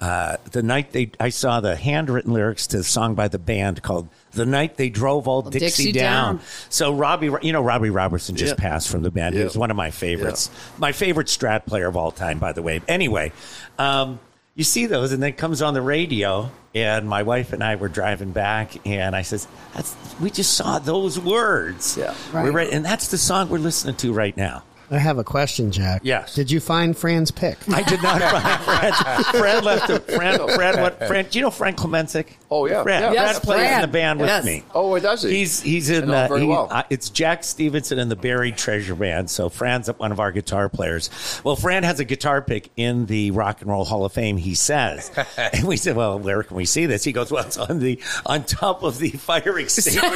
[0.00, 1.10] uh, the night they.
[1.18, 4.88] I saw the handwritten lyrics to the song by the band called "The Night They
[4.90, 6.44] Drove Old Dixie, Dixie Down." Down.
[6.68, 8.62] So Robbie, you know, Robbie Robertson just Yeah.
[8.70, 9.34] passed from the band.
[9.34, 10.50] He was one of my favorites.
[10.78, 12.80] My favorite Strat player of all time, by the way.
[12.86, 13.32] Anyway,
[13.78, 14.20] um,
[14.58, 17.76] you see those, and then it comes on the radio, and my wife and I
[17.76, 22.12] were driving back, and I says, that's, "We just saw those words." Yeah.
[22.34, 22.52] we're Right.
[22.52, 24.64] right, and that's the song we're listening to right now.
[24.90, 26.00] I have a question, Jack.
[26.04, 26.34] Yes.
[26.34, 27.58] Did you find Fran's pick?
[27.68, 29.24] I did not find Fran.
[29.42, 30.38] Fran left a Fran.
[30.48, 30.98] Fran, what?
[31.06, 32.26] Fran, do you know Frank Klemenzik?
[32.50, 32.82] Oh, yeah.
[32.82, 33.08] Fran, Yeah.
[33.10, 34.44] Fran Yes, plays in the band with Yes.
[34.46, 34.64] me.
[34.74, 35.30] Oh, does he?
[35.38, 36.68] He's he's in I know uh, very he- well.
[36.70, 39.28] uh, it's Jack Stevenson and the Buried Treasure Band.
[39.30, 41.10] So Fran's one of our guitar players.
[41.44, 44.38] Well, Fran has a guitar pick in the Rock and Roll Hall of Fame.
[44.38, 47.58] He says, and we said, "Well, where can we see this?" He goes, "Well, it's
[47.58, 50.08] on the on top of the fire extinguisher."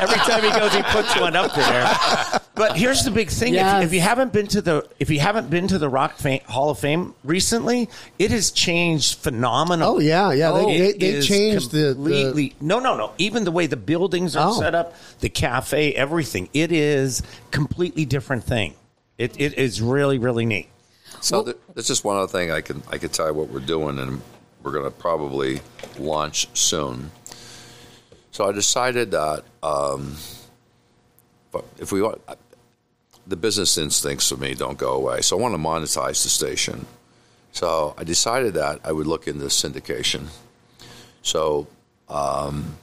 [0.00, 2.40] Every time he goes, he puts one up there.
[2.56, 3.82] But here's the big thing: Yes.
[3.82, 6.38] if, if you haven't been to the if you haven't been to the Rock Fa-
[6.46, 7.88] Hall of Fame recently,
[8.18, 9.84] it has changed phenomenally.
[9.84, 10.52] Oh, yeah, yeah.
[10.52, 12.54] They- they- It they is changed the- the- completely.
[12.60, 13.10] No, no, no.
[13.18, 14.60] Even the way the buildings are Oh.
[14.60, 16.48] set up, the cafe, everything.
[16.54, 18.74] It is completely different thing.
[19.18, 20.68] It, it is really, really neat.
[21.20, 23.60] So th- there's just one other thing I can I can tell you what we're
[23.60, 24.20] doing, and
[24.62, 25.60] we're going to probably
[25.98, 27.10] launch soon.
[28.30, 30.16] So I decided that um,
[31.52, 32.20] but if we want,
[33.26, 35.20] the business instincts of me don't go away.
[35.22, 36.86] So I want to monetize the station.
[37.52, 40.26] So I decided that I would look into syndication.
[41.22, 41.68] So
[42.08, 42.76] um,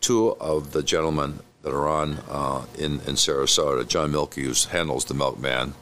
[0.00, 5.04] two of the gentlemen that are on uh, in in Sarasota, John Milkey, who handles
[5.04, 5.74] the Milkman,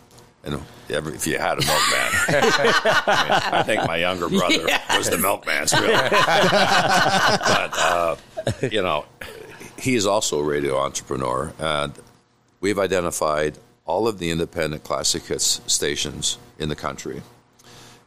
[0.45, 0.61] and
[0.91, 2.33] every, if you had a milkman, I,
[3.53, 4.67] mean, I think my younger brother
[4.97, 5.93] was the milkman's really.
[5.93, 6.19] but
[7.79, 8.17] uh,
[8.71, 9.05] you know,
[9.79, 11.93] he is also a radio entrepreneur, and
[12.61, 13.59] we've identified
[13.89, 17.23] all of the independent classic hits stations in the country,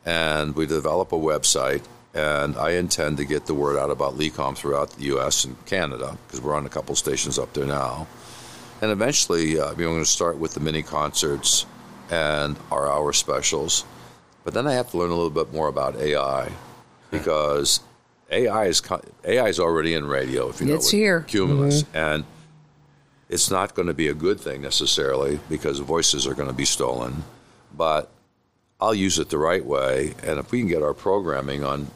[0.06, 1.84] and we develop a website.
[2.14, 5.46] And I intend to get the word out about LECOM throughout the U.S.
[5.46, 8.06] and Canada because we're on a couple stations up there now.
[8.82, 11.66] And eventually, uh, we're going to start with the mini concerts
[12.10, 13.86] and our hour specials.
[14.44, 16.52] But then I have to learn a little bit more about AI
[17.12, 17.80] because
[18.30, 18.82] AI is
[19.24, 20.50] AI is already in radio.
[20.50, 21.22] If you know, It's here.
[21.22, 22.26] Cumulus, and
[23.32, 26.66] it's not going to be a good thing necessarily because voices are going to be
[26.66, 27.24] stolen.
[27.76, 28.12] But
[28.80, 31.88] I'll use it the right way, and if we can get our programming on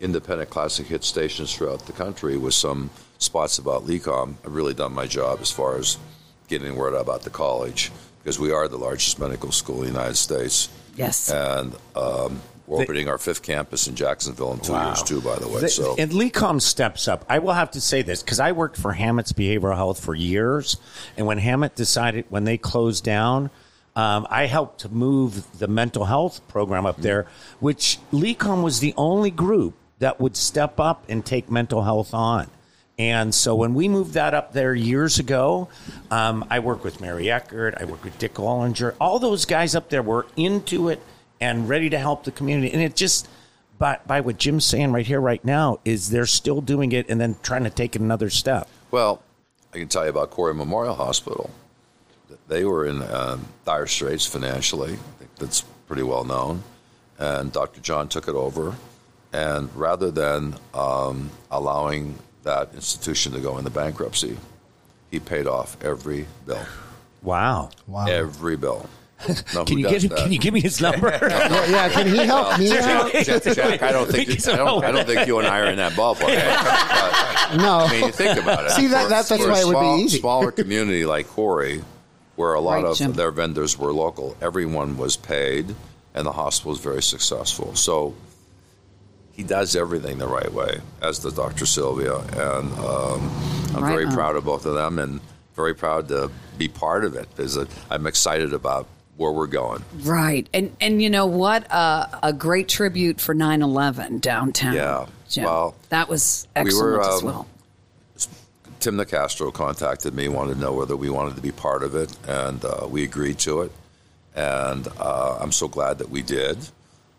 [0.00, 4.94] independent classic hit stations throughout the country with some spots about LECOM, I've really done
[4.94, 5.98] my job as far as
[6.46, 7.90] getting word out about the college
[8.22, 10.68] because we are the largest medical school in the United States.
[10.94, 11.30] Yes.
[11.30, 15.48] And um, we're opening our fifth campus in Jacksonville in two years, too, by the
[15.48, 15.60] way.
[15.60, 17.24] The- so and LECOM steps up.
[17.28, 20.76] I will have to say this because I worked for Hamot's Behavioral Health for years,
[21.16, 23.50] and when Hammett decided when they closed down,
[23.96, 27.26] um, I helped to move the mental health program up there,
[27.58, 32.48] which LECOM was the only group that would step up and take mental health on.
[32.98, 35.68] And so when we moved that up there years ago,
[36.10, 38.94] um, I worked with Mary Eckert, I worked with Dick Ollinger.
[39.00, 41.02] All those guys up there were into it
[41.40, 42.72] and ready to help the community.
[42.72, 43.28] And it just,
[43.78, 47.20] by, by what Jim's saying right here, right now, is they're still doing it and
[47.20, 48.68] then trying to take another step.
[48.90, 49.22] Well,
[49.72, 51.50] I can tell you about Corry Memorial Hospital.
[52.48, 54.92] They were in um, dire straits financially.
[54.92, 56.62] I think that's pretty well known.
[57.18, 57.80] And Dr.
[57.80, 58.74] John took it over.
[59.32, 64.36] And rather than um, allowing that institution to go into bankruptcy,
[65.10, 66.64] he paid off every bill.
[67.22, 67.70] Wow.
[67.86, 68.06] Wow.
[68.06, 68.88] Every bill.
[69.54, 70.18] Now, Can you, does get, that?
[70.18, 71.08] can you give me his number?
[71.10, 73.12] yeah, yeah, can he help me out?
[73.12, 75.76] Jack, Jack, I don't think I don't, I don't think you and I are in
[75.76, 76.20] that ballpark.
[76.20, 77.78] But, No.
[77.80, 78.70] I mean, you think about it.
[78.72, 80.18] See, that- For- that- that's why it would be small- easy.
[80.20, 81.82] Smaller community like Corry,
[82.36, 83.12] where a lot Right, of Jim.
[83.12, 85.74] their vendors were local, everyone was paid,
[86.14, 87.74] and the hospital was very successful.
[87.74, 88.14] So
[89.32, 91.66] he does everything the right way, as does Dr.
[91.66, 93.30] Sylvia, and um,
[93.74, 94.12] I'm Right very on.
[94.12, 95.20] proud of both of them, and
[95.56, 97.58] very proud to be part of it because
[97.90, 98.86] I'm excited about
[99.20, 99.84] where we're going.
[99.98, 100.48] Right.
[100.54, 101.70] And and you know what?
[101.70, 104.74] Uh, a great tribute for 9/11 downtown.
[104.74, 105.06] Yeah.
[105.28, 105.44] Jim.
[105.44, 107.46] Well, that was we excellent were, as um, well.
[108.80, 112.16] Tim Nicastro contacted me, wanted to know whether we wanted to be part of it,
[112.26, 113.72] and uh, we agreed to it.
[114.34, 116.56] And uh, I'm so glad that we did.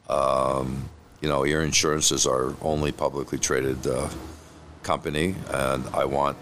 [0.09, 0.89] Um,
[1.21, 4.09] you know, Erie Insurance is our only publicly traded uh,
[4.81, 6.35] company, and I want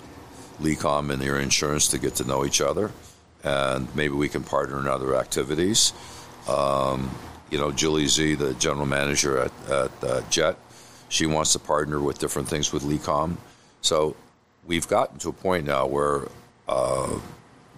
[0.62, 2.92] LECOM and Erie Insurance to get to know each other,
[3.44, 5.94] and maybe we can partner in other activities.
[6.48, 7.10] Um,
[7.50, 10.58] you know, Julie Z, the general manager at, at uh, Jet,
[11.10, 13.38] she wants to partner with different things with LECOM.
[13.82, 14.16] So
[14.66, 16.28] we've gotten to a point now where
[16.68, 17.20] uh,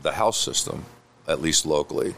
[0.02, 0.84] the health system,
[1.28, 2.16] at least locally,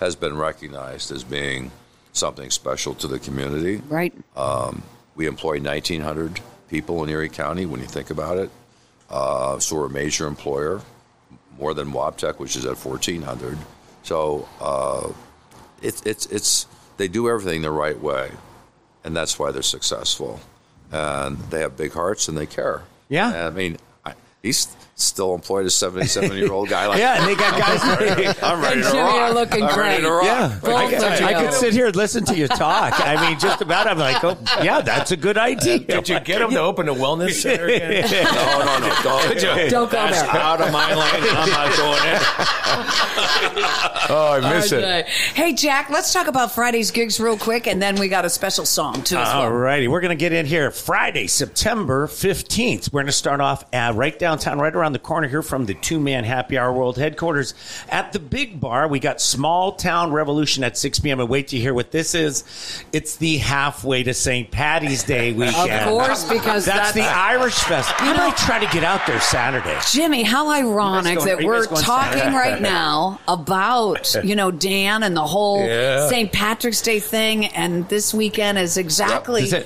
[0.00, 1.70] has been recognized as being
[2.12, 3.82] something special to the community.
[3.88, 4.12] Right.
[5.16, 8.50] We employ 1,900 people in Erie County when you think about it.
[9.10, 10.80] Uh, so we're a major employer,
[11.60, 13.58] more than Wabtec, which is at 1,400.
[14.02, 15.12] So uh,
[15.82, 18.30] it's it's it's they do everything the right way,
[19.04, 20.40] and that's why they're successful.
[20.90, 22.82] And they have big hearts and they care.
[23.08, 23.28] Yeah.
[23.28, 24.66] And I mean, I, He's
[25.00, 27.80] still employed a 77 year old guy like Yeah, and they got guys.
[28.42, 29.14] I'm ready And to Jimmy rock.
[29.14, 30.08] are looking I'm ready great.
[30.08, 30.24] to rock.
[30.24, 32.94] Yeah, Both I, could- I could sit here and listen to you talk.
[33.00, 33.86] I mean, just about.
[33.86, 35.78] I'm like, oh, yeah, that's a good idea.
[35.80, 38.04] Did you get him to open a wellness center again?
[38.10, 38.94] No, no, no.
[39.02, 39.40] Don't.
[39.70, 40.30] Don't go That's there.
[40.36, 41.24] out of my lane.
[41.36, 42.20] I'm not going in.
[44.10, 45.06] oh, I miss it.
[45.06, 48.64] Hey, Jack, let's talk about Friday's gigs real quick, and then we got a special
[48.64, 49.16] song, too.
[49.16, 49.42] as well.
[49.42, 52.92] All righty, we're going to get in here Friday, September 15th.
[52.92, 55.74] We're going to start off uh, right downtown, right around the corner here from the
[55.74, 57.54] Two Man Happy Hour World headquarters
[57.88, 58.88] at the Big Bar.
[58.88, 61.20] We got Small Town Revolution at 6 p.m.
[61.20, 62.44] And wait to hear what this is.
[62.92, 64.50] It's the halfway to St.
[64.50, 65.70] Patty's Day weekend.
[65.70, 67.92] Of course, because that's, that's, the Irish Fest.
[67.98, 69.78] I might try to get out there Saturday.
[69.90, 72.36] Jimmy, how ironic going- that we're talking Saturday?
[72.36, 76.08] right now about, you know, Dan and the whole Yeah.
[76.08, 76.32] St.
[76.32, 79.64] Patrick's Day thing, and this weekend is exactly do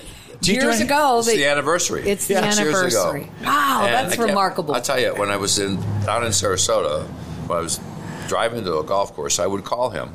[0.49, 1.19] you years any- ago.
[1.19, 2.09] It's the anniversary.
[2.09, 3.11] It's the Six years ago.
[3.11, 3.31] anniversary.
[3.45, 4.75] Wow, And that's I remarkable.
[4.75, 7.05] I tell you, when I was in down in Sarasota,
[7.47, 7.81] when I was
[8.29, 10.11] driving to a golf course, I would call him,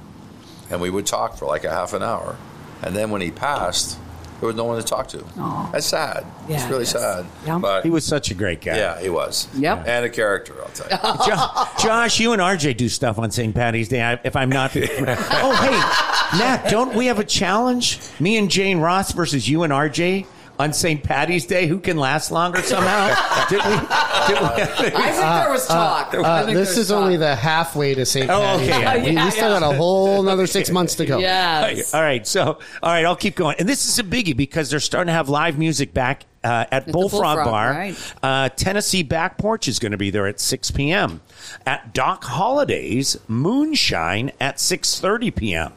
[0.69, 2.37] and we would talk for like a half an hour,
[2.81, 3.97] and then when he passed,
[4.39, 5.23] there was no one to talk to.
[5.37, 5.69] Aw.
[5.71, 6.25] That's sad.
[6.47, 6.89] Yeah, it's really it is.
[6.89, 7.25] sad.
[7.45, 7.59] Yeah.
[7.59, 8.77] But He was such a great guy.
[8.77, 9.47] yeah, he was.
[9.55, 9.85] Yep.
[9.87, 11.25] And a character, I'll tell you.
[11.25, 13.53] Jo- Josh, you and RJ do stuff on St.
[13.53, 14.01] Patty's Day.
[14.01, 17.99] I- If I'm not, oh hey, Matt, don't we have a challenge?
[18.19, 20.25] Me and Jane Ross versus you and RJ
[20.59, 21.01] on St.
[21.01, 21.67] Patty's Day.
[21.67, 23.07] Who can last longer somehow?
[23.49, 23.71] did we?
[23.71, 26.13] Did we I think there was talk.
[26.13, 26.97] I Uh, this is talk.
[26.97, 28.29] only the halfway to St.
[28.29, 28.81] Oh, Patty's okay.
[28.81, 29.03] Day.
[29.09, 29.59] We, Yeah, we still yeah.
[29.61, 31.19] got a whole another six months to go.
[31.19, 31.93] Yes.
[31.93, 32.43] All right, so
[32.83, 33.55] all right, I'll keep going.
[33.57, 36.85] And this is a biggie because they're starting to have live music back uh, at
[36.85, 37.71] the Bullfrog, Bullfrog, Bar.
[37.71, 38.13] right.
[38.21, 41.21] Uh, Tennessee Back Porch is going to be there at 6 p.m.
[41.65, 45.73] At Doc Holidays, Moonshine at 6:30 p.m.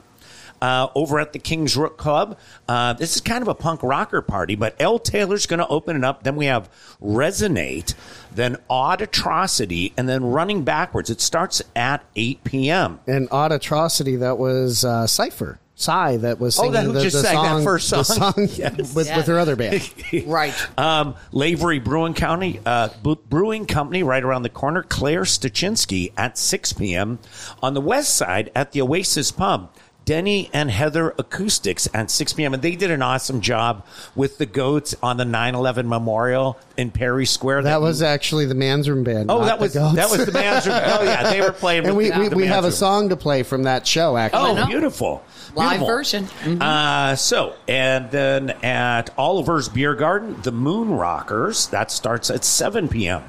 [0.62, 2.38] Uh, over at the King's Rook Club.
[2.68, 5.00] Uh, this is kind of a punk rocker party, but L.
[5.00, 6.22] Taylor's going to open it up.
[6.22, 6.70] Then we have
[7.02, 7.94] Resonate,
[8.32, 11.10] then Odd Atrocity, and then Running Backwards.
[11.10, 13.00] It starts at 8 p.m.
[13.06, 15.58] And Odd Atrocity, that was uh, Cypher.
[15.74, 18.02] Psy, that was Oh, singing that who the, just the sang that song, first the
[18.04, 18.32] song?
[18.34, 18.94] song Yes.
[18.94, 19.16] with, Yes.
[19.16, 19.92] with her other band.
[20.26, 20.54] Right.
[20.78, 24.82] Um, Lavery Brewing County uh, Bu- Brewing Company, right around the corner.
[24.84, 27.18] Claire Stachinsky at 6 p.m.
[27.62, 29.74] on the west side at the Oasis Pub.
[30.04, 32.54] Denny and Heather Acoustics at 6 p.m.
[32.54, 37.26] And they did an awesome job with the goats on the 9/11 memorial in Perry
[37.26, 37.62] Square.
[37.62, 39.30] That you- was actually the Mandarin band.
[39.30, 40.76] oh, that was that was the man's room.
[40.82, 41.86] Oh yeah, they were playing.
[41.86, 44.60] and we, with we, the we have a song to play from that show, actually.
[44.60, 45.22] Oh, beautiful.
[45.54, 45.86] Live Beautiful.
[45.86, 46.24] version.
[46.44, 46.62] Mhm.
[46.62, 52.88] Uh, so, and then at Oliver's Beer Garden, the Moon Rockers, that starts at 7
[52.88, 53.22] p.m.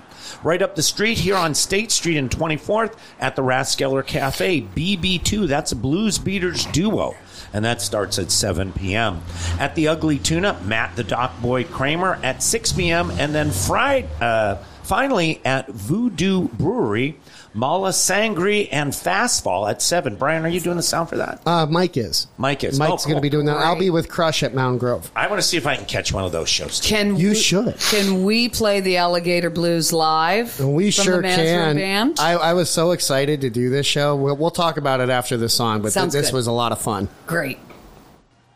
[0.44, 5.48] Right up the street here on State Street and 24th at the Raskeller Cafe, BB2,
[5.48, 7.16] that's a Blues Beaters duo.
[7.54, 9.22] And that starts at 7 p.m.
[9.60, 13.12] At the Ugly Tuna, Matt the Dock Boy Kramer at 6 p.m.
[13.12, 17.20] And then Friday, uh, finally at Voodoo Brewery,
[17.56, 20.16] Mala Sangri and Fastfall at 7.
[20.16, 21.40] Brian, are you doing the sound for that?
[21.46, 22.26] Uh, Mike is.
[22.38, 22.80] Mike is.
[22.80, 23.58] Mike's Oh, going to be doing that.
[23.58, 25.12] I'll be with Crush at Mound Grove.
[25.16, 26.80] I want to see if I can catch one of those shows.
[26.80, 26.90] too.
[26.90, 27.80] Can You we, should.
[27.80, 30.60] Can we play the Alligator Blues live?
[30.60, 31.76] We from sure the Mansfield can.
[31.76, 32.20] Band?
[32.20, 34.16] I, I was so excited to do this show.
[34.16, 36.36] We'll, we'll talk about it after the song, but th- Sounds this good.
[36.36, 37.08] was a lot of fun.
[37.28, 37.60] Great.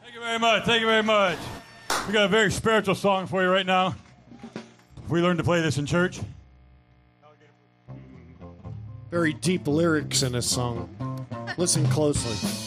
[0.01, 0.65] Thank you very much.
[0.65, 1.37] Thank you very much.
[2.07, 3.95] We got a very spiritual song for you right now.
[5.07, 6.19] We learned to play this in church.
[9.09, 11.25] Very deep lyrics in this song.
[11.57, 12.66] Listen closely.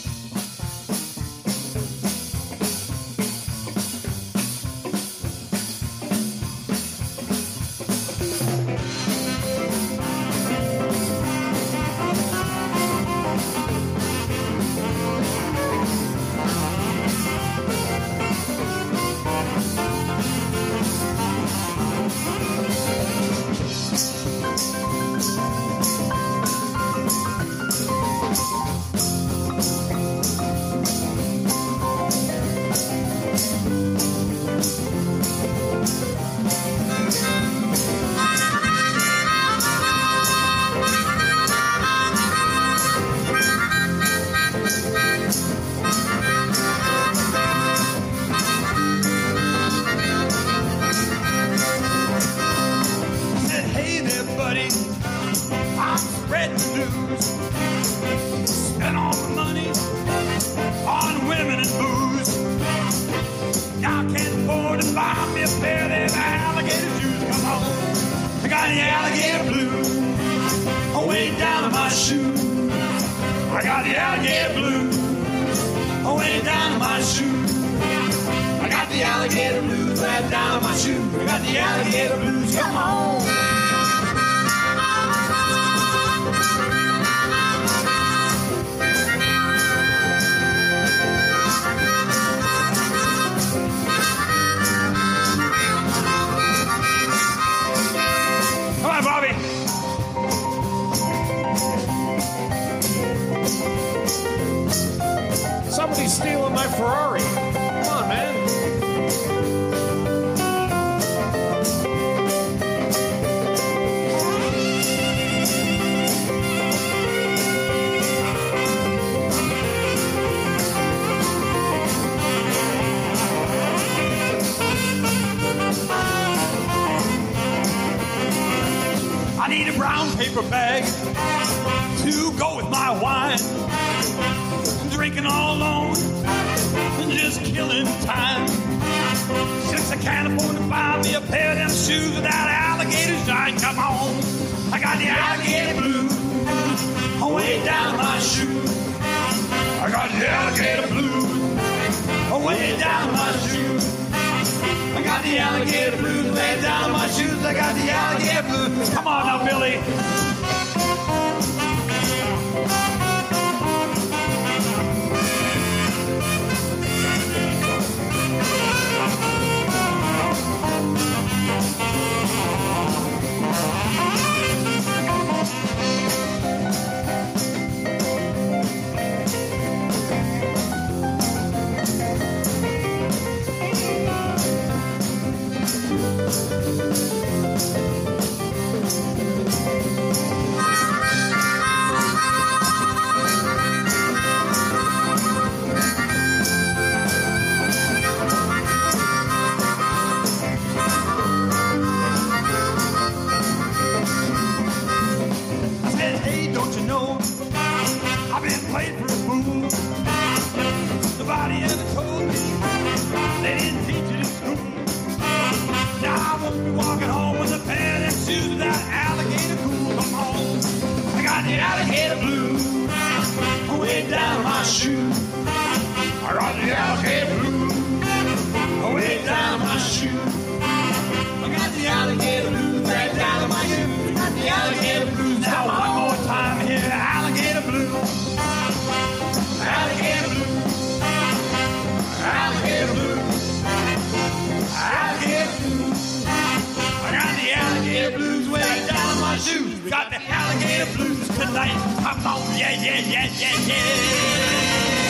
[249.90, 251.74] Got the alligator blues tonight.
[252.00, 255.00] Come on, yeah, yeah, yeah, yeah, yeah.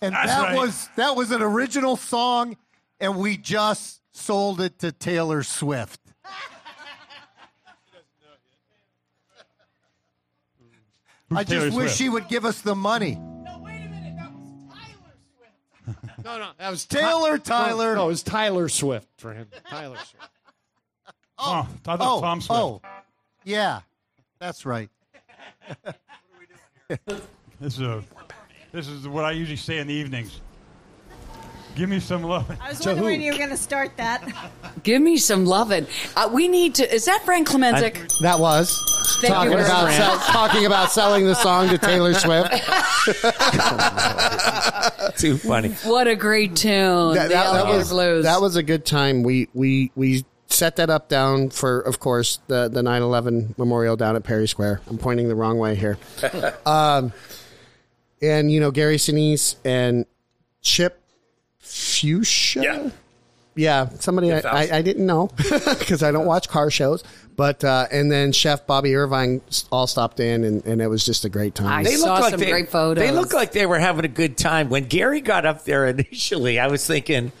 [0.00, 0.56] And That's that right.
[0.56, 2.56] was that was an original song,
[2.98, 6.00] and we just sold it to Taylor Swift.
[11.30, 11.96] I just Taylor wish Swift?
[11.98, 13.18] she would give us the money.
[16.24, 17.94] No, no, that was Taylor Ty- Tyler.
[17.94, 19.46] No, no, it was Tyler Swift for him.
[19.68, 20.16] Tyler Swift.
[21.42, 22.60] Oh, I thought Oh, Tom Swift.
[22.60, 22.82] oh,
[23.44, 23.80] yeah,
[24.38, 24.90] that's right.
[27.60, 28.02] This is a,
[28.72, 30.40] this is what I usually say in the evenings.
[31.74, 32.50] Give me some love.
[32.60, 34.22] I was wondering when you were going to start that.
[34.82, 35.86] Give me some lovin'.
[36.16, 36.94] Uh, we need to.
[36.94, 38.18] Is that Frank Clementic?
[38.20, 39.94] That was Thank talking you very about much.
[39.94, 42.50] sell, talking about selling the song to Taylor Swift.
[45.18, 45.70] Too funny.
[45.84, 47.14] What a great tune.
[47.14, 48.24] that, the that- that Alligator was Blues.
[48.24, 49.22] that was a good time.
[49.22, 54.16] We we we set that up down for, of course, the the 9/11 memorial down
[54.16, 54.80] at Perry Square.
[54.88, 55.98] I'm pointing the wrong way here.
[56.66, 57.12] um,
[58.22, 60.06] and you know Gary Sinise and
[60.62, 60.99] Chip
[61.70, 62.62] Foose.
[62.62, 62.90] Yeah.
[63.56, 67.02] Yeah, somebody I, I, I didn't know because I don't watch car shows.
[67.36, 69.40] But uh, and then Chef Bobby Irvine
[69.72, 71.66] all stopped in, and, and it was just a great time.
[71.66, 73.02] I They saw look like some they, great photos.
[73.02, 74.68] They look like they were having a good time.
[74.68, 77.32] When Gary got up there initially, I was thinking,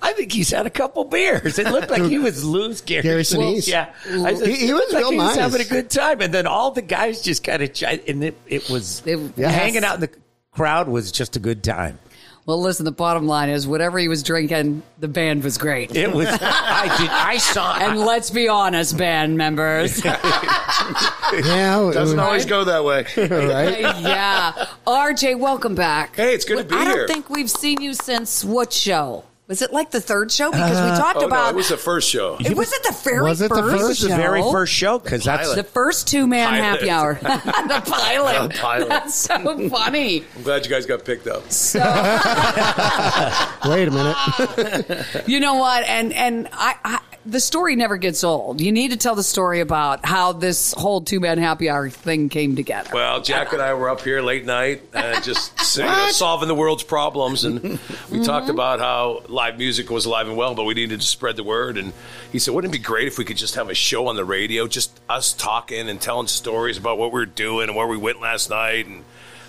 [0.00, 1.58] I think he's had a couple beers.
[1.58, 3.02] It looked like he was loose, Gary.
[3.02, 3.68] Gary Sinise.
[3.68, 6.20] yeah, I said, He- he was looked like real he was having a good time,
[6.22, 7.70] and then all the guys just kind of
[8.08, 10.10] and it, it was It- hanging out in the
[10.50, 11.98] crowd was just a good time.
[12.44, 12.84] Well, listen.
[12.84, 15.94] The bottom line is, whatever he was drinking, the band was great.
[15.94, 16.26] It was.
[16.28, 17.08] I did.
[17.10, 17.76] I saw.
[17.80, 20.04] and let's be honest, band members.
[20.04, 23.06] yeah, it Doesn't was- always go that way.
[23.16, 23.80] right.
[24.00, 24.66] yeah.
[24.86, 26.16] RJ, welcome back.
[26.16, 26.82] Hey, it's good to be here.
[26.90, 29.24] I don't think we've seen you since what show?
[29.52, 30.50] Was it like the third show?
[30.50, 32.38] Because we uh, talked Oh, about no, it was the first show.
[32.40, 33.82] It was it the very Was it the first first?
[33.84, 36.62] It was the very first show because that's The first two man Pilot.
[36.64, 37.14] happy hour.
[37.22, 38.48] the pilot.
[38.50, 38.88] The pilot.
[38.88, 40.24] That's so funny.
[40.36, 41.50] I'm glad you guys got picked up.
[41.52, 41.80] So
[43.68, 45.28] Wait a minute.
[45.28, 45.84] you know what?
[45.84, 48.60] And and I, I the story never gets old.
[48.60, 52.28] You need to tell the story about how this whole two man happy hour thing
[52.28, 52.90] came together.
[52.92, 56.54] Well, Jack and I were up here late night, uh, just sitting there solving the
[56.54, 57.78] world's problems, and
[58.10, 61.36] we talked about how live music was alive and well, but we needed to spread
[61.36, 61.78] the word.
[61.78, 61.92] And
[62.32, 64.24] he said, "Wouldn't it be great if we could just have a show on the
[64.24, 68.20] radio, just us talking and telling stories about what we're doing and where we went
[68.20, 69.04] last night?" And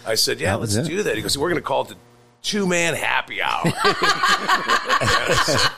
[0.05, 0.85] I said, "Yeah, let's it.
[0.85, 1.95] do that." He goes, "We're going to call it the
[2.43, 3.63] Two Man Happy Hour."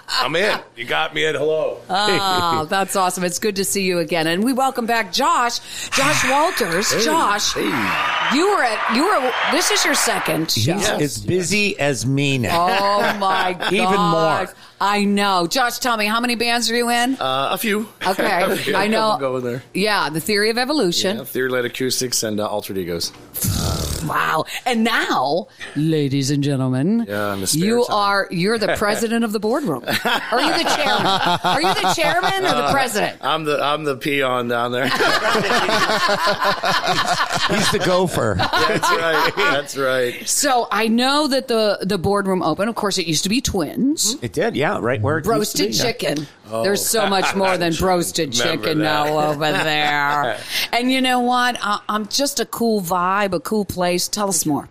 [0.10, 0.60] I'm in.
[0.76, 1.80] You got me at hello.
[1.90, 3.24] Oh, that's awesome.
[3.24, 4.28] It's good to see you again.
[4.28, 5.60] And we welcome back Josh,
[5.92, 6.90] Josh Walters.
[7.06, 10.74] Josh, you were at, you were, this is your second show.
[10.74, 12.68] He's as busy as me now.
[12.70, 13.64] Oh my god.
[13.74, 14.50] Even more.
[14.80, 15.48] I know.
[15.48, 17.16] Josh, tell me, how many bands are you in?
[17.16, 17.88] Uh, a few.
[18.08, 18.24] Okay.
[18.72, 19.12] Yeah, I a know.
[19.12, 19.64] couple Go in there.
[19.74, 21.18] Yeah, the theory of evolution.
[21.18, 23.12] Yeah, Theory Light Acoustics and uh, Altered Egos.
[24.06, 24.46] Wow.
[24.68, 27.96] And now, ladies and gentlemen, Yeah, in the spare you time.
[27.96, 29.84] are you're the president of the boardroom.
[29.84, 31.08] Are you the chairman?
[31.44, 33.18] Are you the chairman or the Uh, president?
[33.22, 34.88] I'm the I'm the peon down there.
[37.50, 38.36] He's the gopher.
[38.38, 39.32] That's right.
[39.36, 40.28] That's right.
[40.28, 42.68] So I know that the the boardroom open.
[42.70, 44.16] Of course, it used to be twins.
[44.22, 45.84] It did, yeah, right where it used to Roasted be, yeah.
[45.84, 46.28] chicken.
[46.52, 46.64] Oh.
[46.64, 48.84] There's so much more than roasted chicken that.
[48.84, 50.38] now over there.
[50.72, 51.58] And you know what?
[51.62, 54.08] I, I'm just a cool vibe, a cool place.
[54.08, 54.70] Tell us more.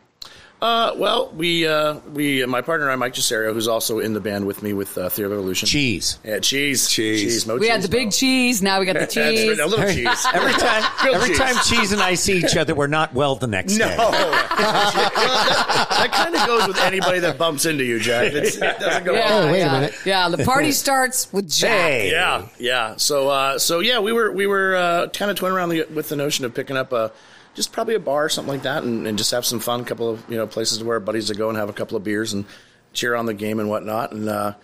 [0.64, 4.20] Uh, well, we uh, we my partner and I, Mike Cesario, who's also in the
[4.20, 5.66] band with me with uh, Theory of Evolution.
[5.68, 6.18] Cheese.
[6.24, 7.46] Yeah, cheese, Cheese.
[7.46, 8.10] Mo We had the big Mo.
[8.12, 8.62] cheese.
[8.62, 9.58] Now we got the That's right, cheese.
[9.58, 10.26] a little cheese.
[10.32, 10.82] Every time,
[11.14, 11.38] every cheese.
[11.38, 13.94] time Cheese and I see each other, we're not well the next No, day.
[13.98, 18.32] Well, that, that kind of goes with anybody that bumps into you, Jack.
[18.32, 19.12] It's, it doesn't go.
[19.12, 19.94] Yeah, Oh, wait a minute.
[20.06, 21.70] Yeah, the party starts with Jack.
[21.70, 22.10] Hey.
[22.10, 22.96] Yeah, yeah.
[22.96, 26.08] So, uh, so yeah, we were we were uh, kind of toying around the, with
[26.08, 27.12] the notion of picking up a
[27.54, 29.80] just probably a bar or something like that, and, and just have some fun.
[29.80, 31.96] A couple of you know places where our buddies to go and have a couple
[31.96, 32.44] of beers and
[32.92, 34.12] cheer on the game and whatnot.
[34.12, 34.54] And uh,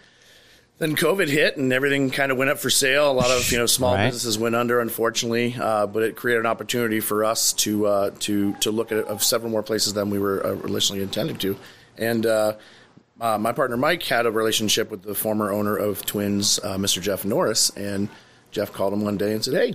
[0.79, 3.11] then COVID hit, and everything kind of went up for sale.
[3.11, 4.07] A lot of you know small Right.
[4.07, 5.55] businesses went under, unfortunately.
[5.61, 9.23] Uh, but it created an opportunity for us to uh, to to look at of
[9.23, 11.57] several more places than we were uh, initially intending to,
[11.99, 12.27] and.
[12.27, 12.55] Uh,
[13.21, 17.03] uh, my partner Mike had a relationship with the former owner of Twins, uh, Mr.
[17.03, 18.09] Jeff Norris, and
[18.51, 19.75] Jeff called him one day and said, "Hey,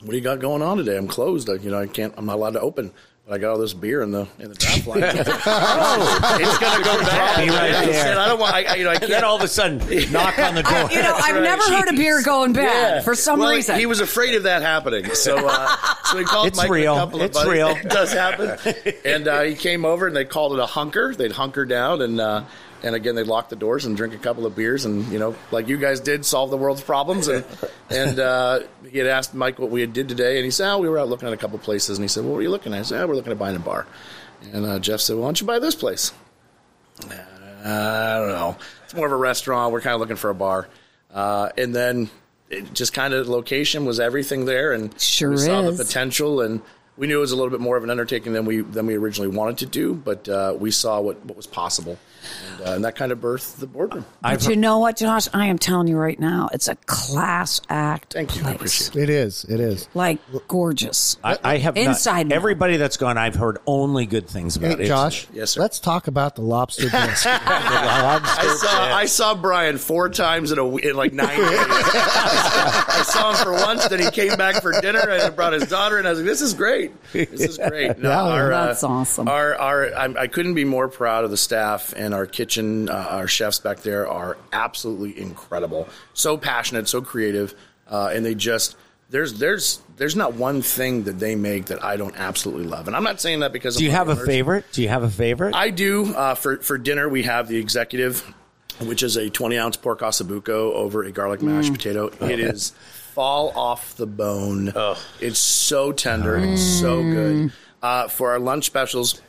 [0.00, 0.96] what do you got going on today?
[0.96, 1.48] I'm closed.
[1.50, 2.14] I, you know, I can't.
[2.16, 2.90] I'm not allowed to open,
[3.26, 5.02] but I got all this beer in the in the draft line.
[5.04, 7.38] oh, it's gonna go bad.
[7.38, 8.18] Right Yeah, there.
[8.18, 8.54] I don't want.
[8.54, 9.12] I, I- you know, I And can't.
[9.12, 9.78] then all of a sudden,
[10.12, 10.72] knock on the door.
[10.72, 13.00] I, you know, I've never heard a beer going bad Yeah.
[13.02, 13.78] for some well, reason.
[13.78, 15.12] He was afraid of that happening.
[15.14, 16.94] So, uh, so he called It's Mike real.
[16.96, 17.52] a couple of It's buddies.
[17.52, 17.68] real.
[17.68, 18.56] It does happen.
[19.04, 21.14] And uh, he came over and they called it a hunker.
[21.14, 22.20] They'd hunker down and.
[22.20, 22.44] Uh,
[22.82, 25.34] and again, they'd lock the doors and drink a couple of beers, and you know,
[25.50, 27.28] like you guys did, solve the world's problems.
[27.28, 27.44] And
[27.90, 28.60] and uh,
[28.90, 30.98] he had asked Mike what we had did today, and he said, "Oh, we were
[30.98, 32.80] out looking at a couple of places." And he said, "What were you looking at?"
[32.80, 33.86] I said, oh, "We're looking at buying a bar."
[34.52, 36.12] And uh, Jeff said, "Why don't you buy this place?"
[37.10, 37.14] Uh,
[37.64, 38.56] I don't know.
[38.84, 39.72] It's more of a restaurant.
[39.72, 40.68] We're kind of looking for a bar.
[41.12, 42.10] Uh, and then
[42.48, 45.76] it just kind of location was everything there, and Sure we saw is.
[45.78, 46.62] the potential, and
[46.96, 48.94] we knew it was a little bit more of an undertaking than we than we
[48.96, 51.98] originally wanted to do, but uh, we saw what, what was possible,
[52.58, 54.04] and, uh, and that kind of birthed the boardroom.
[54.22, 55.28] but you know what, Josh?
[55.32, 58.12] I am telling you right now, it's a class act.
[58.12, 58.44] Thank you.
[58.46, 59.02] I appreciate it.
[59.02, 59.44] It is.
[59.44, 59.88] It is.
[59.94, 60.18] Like
[60.48, 61.16] gorgeous.
[61.24, 62.36] I, I have not- Inside now.
[62.36, 63.18] everybody that's gone.
[63.18, 64.88] I've heard only good things about Hey, it.
[64.88, 65.26] Josh.
[65.32, 65.60] Yes, sir.
[65.60, 67.26] Let's talk about the lobster bisque.
[67.26, 71.58] I saw I saw Brian four times in a in like nine days.
[71.60, 75.66] I saw him for once, then he came back for dinner and I brought his
[75.68, 76.92] daughter, and I was like, "This is great.
[77.12, 79.28] This is great." No, Yeah, our, uh, that's awesome.
[79.28, 82.88] Our our I'm, I couldn't be more proud of the staff and our kitchen.
[82.88, 85.88] Uh, our chefs back there are absolutely incredible.
[86.14, 87.54] So passionate, so creative,
[87.90, 88.76] uh, and they just.
[89.10, 92.94] There's there's there's not one thing that they make that I don't absolutely love, and
[92.94, 94.66] I'm not saying that because Do you I'm have a favorite?
[94.70, 95.52] Do you have a favorite?
[95.56, 96.14] I do.
[96.14, 98.20] Uh, for for dinner, we have the executive,
[98.78, 102.06] which is a 20 ounce pork ossobuco over a garlic mashed potato.
[102.20, 102.70] It is
[103.14, 104.72] fall off the bone.
[105.20, 106.36] It's so tender.
[106.36, 107.52] It's so good.
[107.82, 109.20] Uh, for our lunch specials,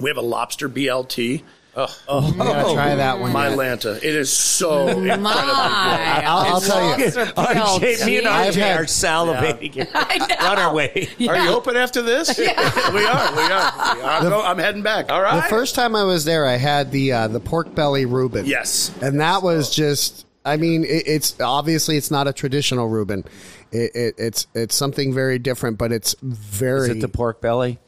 [0.00, 1.42] we have a lobster BLT.
[1.78, 3.32] Oh, I gotta try that one.
[3.32, 3.58] my yet.
[3.58, 3.96] Lanta!
[3.98, 7.04] It is so incredibly My, I'll, I'll tell you.
[7.06, 11.08] RJ, me and I've RJ had- are salivating on our way.
[11.28, 12.34] Are you open after this?
[12.34, 12.46] good.
[12.94, 13.36] we are.
[13.36, 13.94] We are.
[13.96, 14.02] We are.
[14.02, 15.12] I'm, go- I'm heading back.
[15.12, 15.36] All right.
[15.42, 18.46] The first time I was there, I had the uh, the pork belly Reuben.
[18.46, 18.90] Yes.
[19.02, 20.24] and that was just.
[20.46, 23.24] I mean, it, it's obviously it's not a traditional Reuben.
[23.72, 27.78] It, it, it's it's something very different, but it's very Is it the pork belly?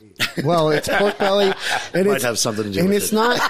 [0.44, 0.70] well.
[0.70, 1.52] It's pork belly,
[1.94, 3.14] and Might it's, have something to do and with it's it.
[3.14, 3.40] not.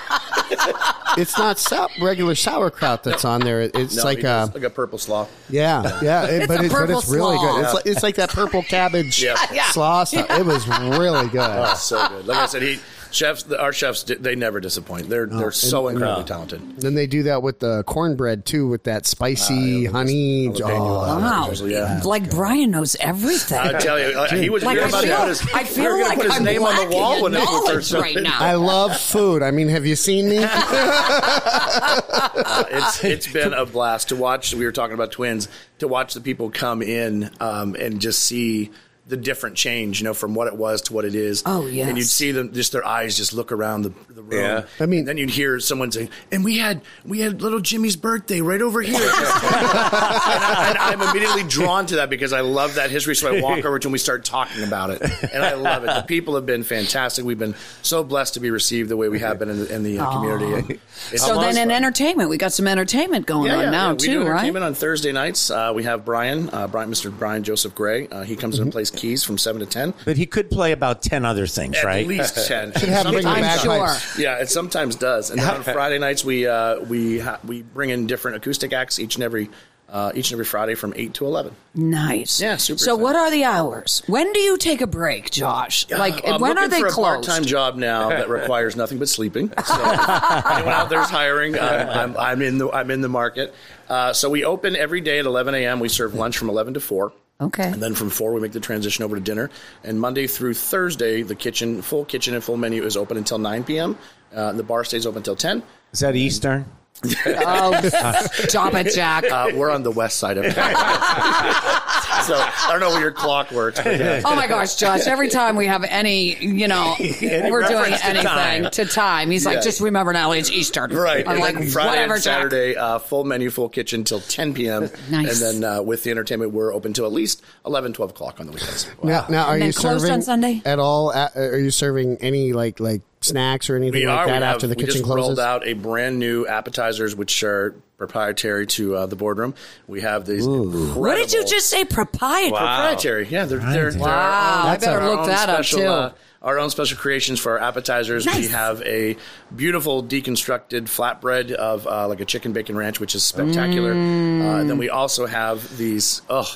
[1.19, 3.62] It's not sou- regular sauerkraut that's on there.
[3.62, 5.27] It's No, like it a is uh, like a purple slaw.
[5.51, 6.25] yeah, yeah.
[6.27, 7.53] It, It's but a it's but purple it's really slaw.
[7.57, 7.64] good.
[7.64, 9.37] It's like it's like that purple cabbage Yeah.
[9.53, 9.71] Yeah.
[9.71, 10.31] slaw stuff.
[10.31, 11.41] It was really good.
[11.41, 12.27] Oh, so good.
[12.27, 12.79] Like I said, he
[13.11, 15.09] chefs, our chefs, they never disappoint.
[15.09, 16.81] They're they're so incredibly talented.
[16.81, 20.49] Then they do that with the cornbread too, with that spicy honey.
[20.63, 21.51] Oh, Wow.
[21.65, 22.01] Yeah.
[22.05, 23.59] Like Brian knows everything.
[23.59, 25.85] I tell you, uh, he was Like, I about to feel- put his, I feel
[25.85, 27.93] we were gonna like put his I'm name on the wall when it knowledge first
[27.93, 28.39] right now.
[28.39, 29.43] I love food.
[29.43, 30.39] I mean, have you seen me?
[30.41, 34.55] Uh, it's it's been a blast to watch.
[34.55, 35.49] We were talking about twins
[35.79, 38.71] to watch the people come in um, and just see
[39.09, 41.43] the different change, you know, from what it was to what it is.
[41.47, 41.89] Oh, yeah.
[41.89, 44.41] And you'd see them just their eyes just look around the, the room.
[44.41, 44.65] Yeah.
[44.79, 48.41] I mean- then you'd hear someone say, "And we had we had little Jimmy's birthday
[48.43, 52.91] right over here." and, I, and I'm immediately drawn to that because I love that
[52.91, 53.17] history.
[53.17, 55.01] So I walk over to and we start talking about it,
[55.33, 55.87] and I love it.
[55.87, 57.25] The people have been fantastic.
[57.25, 59.83] We've been so blessed to be received the way we have been in the, in
[59.83, 60.81] the uh, community.
[61.13, 61.71] It's so then in fun.
[61.71, 64.31] entertainment, we got some entertainment going on now we too, do right?
[64.33, 65.51] entertainment on Thursday nights.
[65.51, 67.17] Uh, we have Brian, uh, Brian, Mr.
[67.17, 68.09] Brian Joseph Gray.
[68.09, 69.95] Uh, he comes in and plays keys from seven to ten.
[70.05, 72.03] But he could play about 10 other things, At right?
[72.03, 72.73] At least ten.
[72.73, 74.03] Should have bring the I'm bagpipes.
[74.15, 74.23] sure.
[74.23, 75.31] Yeah, it sometimes does.
[75.31, 78.99] And then on Friday nights, we uh, we ha- we bring in different acoustic acts
[78.99, 79.49] each and every
[79.91, 81.55] uh, each and every Friday from eight to eleven.
[81.75, 82.43] Nice.
[82.43, 83.03] Yeah, super So excited.
[83.03, 84.03] what are the hours?
[84.07, 85.89] When do you take a break, Josh?
[85.91, 87.27] Like I'm when are they for a closed?
[87.27, 89.49] part-time job now that requires nothing but sleeping.
[89.65, 93.55] So anyone out there's hiring, I'm, I'm, I'm in the I'm in the market.
[93.89, 95.81] Uh, so we open every day at 11 a.m.
[95.81, 97.11] We serve lunch from 11 to 4.
[97.41, 97.70] Okay.
[97.70, 99.49] And then from four, we make the transition over to dinner.
[99.84, 103.64] And Monday through Thursday, the kitchen, full kitchen and full menu is open until 9
[103.64, 103.97] p.m.
[104.34, 105.62] Uh, the bar stays open until 10.
[105.93, 106.66] Is that Eastern?
[107.05, 107.81] Oh,
[108.49, 109.25] stop it, Jack.
[109.25, 110.75] Uh, we're on the west side of town.
[112.25, 113.81] so I don't know where your clock works.
[113.81, 114.23] But yeah.
[114.25, 115.07] Oh my gosh, Josh!
[115.07, 118.71] Every time we have any, you know, we're doing reference to anything time.
[118.71, 121.27] to time, he's like, "Just remember now, it's Eastern." Right.
[121.27, 124.55] I'm and like, Friday "Whatever, and Jack." Saturday, uh, full menu, full kitchen till 10
[124.55, 124.91] p.m.
[125.11, 125.41] Nice.
[125.43, 128.47] And then uh, with the entertainment, we're open till at least 11, 12 o'clock on
[128.47, 128.89] the weekends.
[129.03, 130.63] Now, now are you closed serving on Sunday?
[130.65, 131.13] at all?
[131.13, 134.26] At, are you serving any like like snacks or anything We like are.
[134.26, 135.26] that we have, after the we kitchen just closes?
[135.29, 139.55] rolled out a brand new appetizers, which are proprietary to uh, the boardroom.
[139.87, 140.47] We have these.
[140.47, 141.85] incredible- What did you just say?
[141.85, 142.51] Proprietary.
[142.51, 143.26] Proprietary.
[143.29, 145.87] Yeah, they're, they're, they're Wow, our own- I better look own that up, special, too.
[145.87, 148.24] uh, our own special creations for our appetizers.
[148.24, 149.16] We have a
[149.55, 153.93] beautiful deconstructed flatbread of uh, like a chicken bacon ranch, which is spectacular.
[153.95, 154.43] Mm.
[154.45, 156.22] Uh, and then we also have these.
[156.31, 156.49] Oh,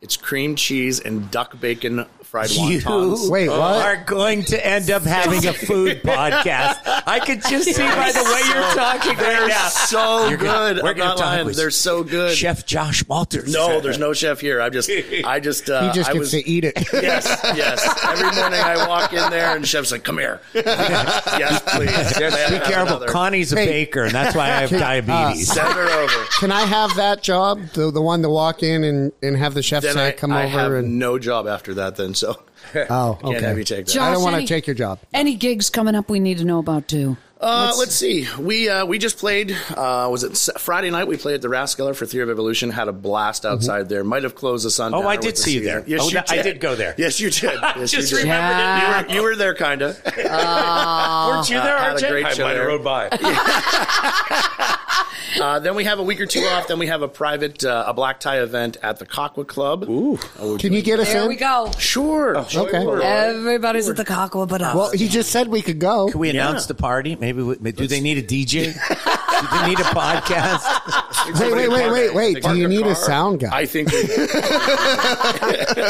[0.00, 2.06] it's cream cheese and duck bacon
[2.36, 3.30] fried You wontons.
[3.30, 3.58] Wait, what?
[3.58, 6.76] are going to end up having a food podcast.
[7.06, 9.68] I could just see by the way you're talking They're right now.
[9.68, 10.82] so You're gonna- good.
[10.82, 11.46] we're I'm gonna not talk lying.
[11.46, 12.36] with They're so good.
[12.36, 13.52] Chef Josh Walters.
[13.52, 14.60] No, there's no chef here.
[14.60, 14.90] I just,
[15.24, 16.74] I just, uh, he just I gets was, to eat it.
[16.92, 17.26] Yes,
[17.56, 18.04] yes.
[18.04, 21.90] Every morning I walk in there and chef's like, "Come here." yes, please.
[22.18, 22.86] Yes, Be careful.
[22.96, 23.06] another.
[23.08, 23.66] Connie's a Hey.
[23.66, 25.52] baker, and that's why I have Can- diabetes.
[25.52, 26.24] Send her over.
[26.40, 27.60] Can I have that job?
[27.74, 30.32] The the one to walk in and, and have the chef Then say I, come
[30.32, 31.96] I over have and no job after that.
[31.96, 32.42] Then so
[32.90, 33.46] oh can't okay.
[33.46, 33.92] have you take that.
[33.92, 34.98] Josh, I don't want to any- take your job.
[35.14, 37.16] Any gigs coming up we need to know about too?
[37.38, 38.26] Uh, let's see.
[38.38, 39.50] We uh, we just played.
[39.76, 41.06] Uh, was it Friday night?
[41.06, 42.70] We played at the Rascaller for Theory of Evolution.
[42.70, 44.02] Had a blast outside there.
[44.04, 44.94] Might have closed the sun.
[44.94, 45.84] Oh, I did see you there.
[45.86, 46.42] Yes, Oh, you that- I did.
[46.44, 46.94] did go there.
[46.96, 47.58] Yes, you did.
[47.76, 48.22] Yes, Just you did.
[48.24, 49.10] remembered it.
[49.14, 50.02] You were, you were there, kind of.
[50.06, 50.16] Weren't
[51.50, 52.08] you there, Uh, had a RJ?
[52.10, 53.08] great I show might have rode by.
[55.38, 56.66] Uh, then we have a week or two off.
[56.66, 59.82] Then we have a private uh, a black tie event at the Kahkwa Club.
[59.86, 60.16] Ooh,
[60.58, 61.12] Can you get us in?
[61.14, 61.28] There in?
[61.28, 61.70] we go.
[61.78, 62.38] Sure.
[62.38, 62.78] Okay.
[63.04, 66.08] Everybody's at the Cockwood, but Well, he just said we could go.
[66.08, 67.16] Can we announce the party?
[67.26, 67.42] Maybe.
[67.42, 68.72] We, do they need a DJ?
[69.40, 70.62] do they need a podcast?
[71.40, 72.42] Wait, wait, wait, wait, wait.
[72.44, 73.48] Do you a need a sound guy?
[73.52, 73.88] I think.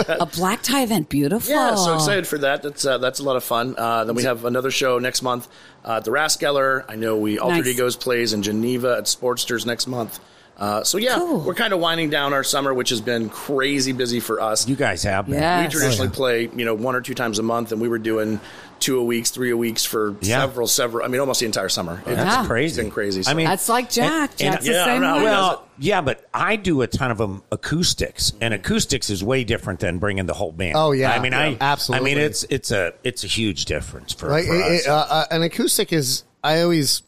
[0.09, 1.11] a black tie event.
[1.11, 1.55] Beautiful.
[1.55, 2.63] Yeah, so excited for that.
[2.63, 3.75] That's uh, that's a lot of fun.
[3.77, 5.47] Uh, then we have another show next month
[5.85, 6.87] uh, the Raskeller.
[6.89, 7.67] I know we Alter Nice.
[7.67, 10.19] Egos plays in Geneva at Sportsters next month.
[10.57, 11.41] Uh, so yeah, Cool.
[11.41, 14.67] we're kind of winding down our summer, which has been crazy busy for us.
[14.67, 15.27] You guys have.
[15.27, 15.35] been.
[15.35, 15.59] Yeah.
[15.59, 15.73] we Yes.
[15.73, 18.41] traditionally play, you know, one or two times a month, and we were doing
[18.79, 20.41] two a weeks, three a weeks for Yeah.
[20.41, 21.05] several, several.
[21.05, 22.03] I mean, almost the entire summer.
[22.07, 22.67] It's That's crazy.
[22.81, 23.23] It's been crazy.
[23.27, 24.33] I mean, That's like Jack.
[24.41, 25.17] And- and- Jack's yeah, the I same know.
[25.17, 25.23] way.
[25.25, 29.81] Well, yeah, but I do a ton of them acoustics, and acoustics is way different
[29.81, 30.75] than bringing the whole band.
[30.77, 31.11] Oh, yeah.
[31.13, 32.13] I mean, Yeah, I absolutely.
[32.13, 34.85] I mean, it's it's a it's a huge difference for, Like for it, us.
[34.85, 36.25] it, uh, uh, an acoustic is.
[36.45, 37.03] I always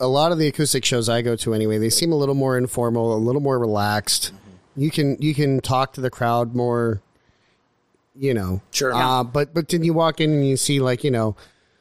[0.00, 1.78] a lot of the acoustic shows I go to anyway.
[1.78, 4.32] They seem a little more informal, a little more relaxed.
[4.76, 7.00] You can you can talk to the crowd more.
[8.18, 8.92] You know, Sure.
[8.92, 11.36] Uh, but but then you walk in and you see like you know.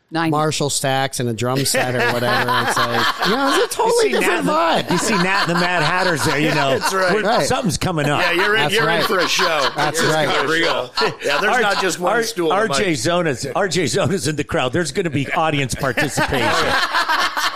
[0.10, 0.32] Nine.
[0.32, 2.50] Marshall stacks and a drum set or whatever.
[2.66, 4.92] It's like, you know, it's a totally see Nat different and the- vibe.
[4.92, 6.40] You see Nat and the Mad Hatters there.
[6.40, 7.22] You know, That's right.
[7.24, 7.46] Right.
[7.46, 8.22] Something's coming up.
[8.22, 8.62] yeah, you're in.
[8.62, 9.02] That's You're right.
[9.02, 9.70] in for a show.
[9.76, 10.48] That's You're right.
[10.48, 10.94] Real.
[11.24, 12.52] Yeah, there's R- not just one R- stool.
[12.52, 12.98] RJ mic.
[12.98, 14.72] Zonna's RJ Zonna's in the crowd.
[14.72, 15.76] There's going to be audience
[16.22, 16.74] participation.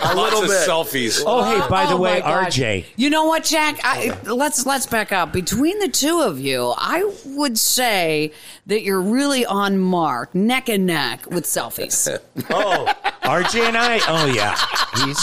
[0.02, 0.68] Lots little of bit.
[0.68, 1.22] selfies.
[1.24, 2.20] Oh, hey, oh, by the Oh, way.
[2.20, 2.84] RJ.
[2.96, 3.78] You know what, Jack?
[3.84, 5.32] I, let's let's back up.
[5.32, 8.32] Between the two of you, I would say
[8.66, 12.18] that you're really on mark, neck and neck with selfies.
[12.50, 12.86] Oh,
[13.22, 14.00] RJ and I.
[14.08, 14.56] Oh yeah,
[15.04, 15.18] he's.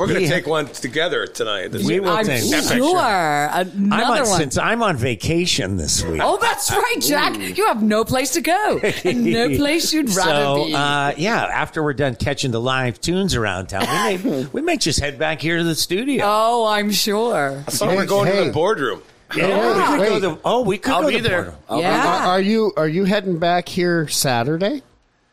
[0.00, 1.68] We're going to he- take one together tonight.
[1.68, 2.42] This- We will I'm take.
[2.42, 2.98] sure.
[2.98, 4.40] I'm Another on, one.
[4.40, 6.20] since I'm on vacation this week.
[6.22, 7.38] Oh, that's right, Jack.
[7.56, 10.30] You have no place to go, and no place you'd rather
[10.60, 10.74] so, be.
[10.74, 13.86] uh, yeah, after we're done catching the live tunes around town,
[14.24, 16.24] we may we may just head back here to the studio.
[16.26, 17.62] oh, I'm sure.
[17.66, 19.02] I thought we were going to the boardroom.
[19.36, 20.20] yeah, we could wait.
[20.20, 20.40] go to.
[20.44, 21.42] Oh, we could I'll go be to there.
[21.42, 21.62] Boardroom.
[21.68, 22.06] I'll Yeah.
[22.24, 24.82] Are, are you are you heading back here Saturday?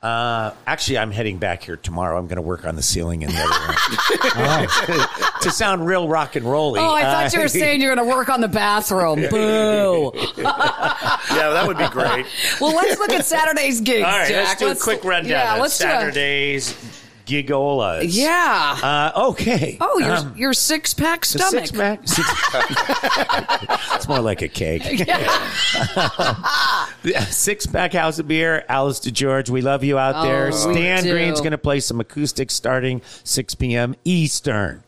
[0.03, 2.17] Uh, actually, I'm heading back here tomorrow.
[2.19, 4.51] I'm going to work on the ceiling in the other
[4.97, 5.07] room
[5.43, 6.81] to sound real rock and rolly.
[6.81, 9.21] Oh, I Uh, thought you were saying you're going to work on the bathroom.
[9.29, 10.11] Boo.
[10.37, 12.25] Yeah, that would be great.
[12.59, 14.59] Well, let's look at Saturday's gigs, All right, Jack.
[14.59, 15.29] let's do a quick rundown.
[15.31, 16.75] Yeah, let's do a- Saturday's
[17.25, 18.05] gigolas.
[18.09, 18.77] Yeah.
[19.15, 19.77] Uh, okay.
[19.81, 21.67] Oh, your Um, your six pack stomach.
[21.67, 22.07] Six pack.
[22.07, 22.27] Six,
[23.95, 24.83] it's more like a cake.
[27.03, 28.63] Yeah, Six pack house of beer.
[28.69, 30.45] Alice DeGeorge, we love you out there.
[30.53, 31.03] Oh, we Stan.
[31.03, 33.95] Green's going to play some acoustics starting 6 p.m.
[34.05, 34.83] Eastern.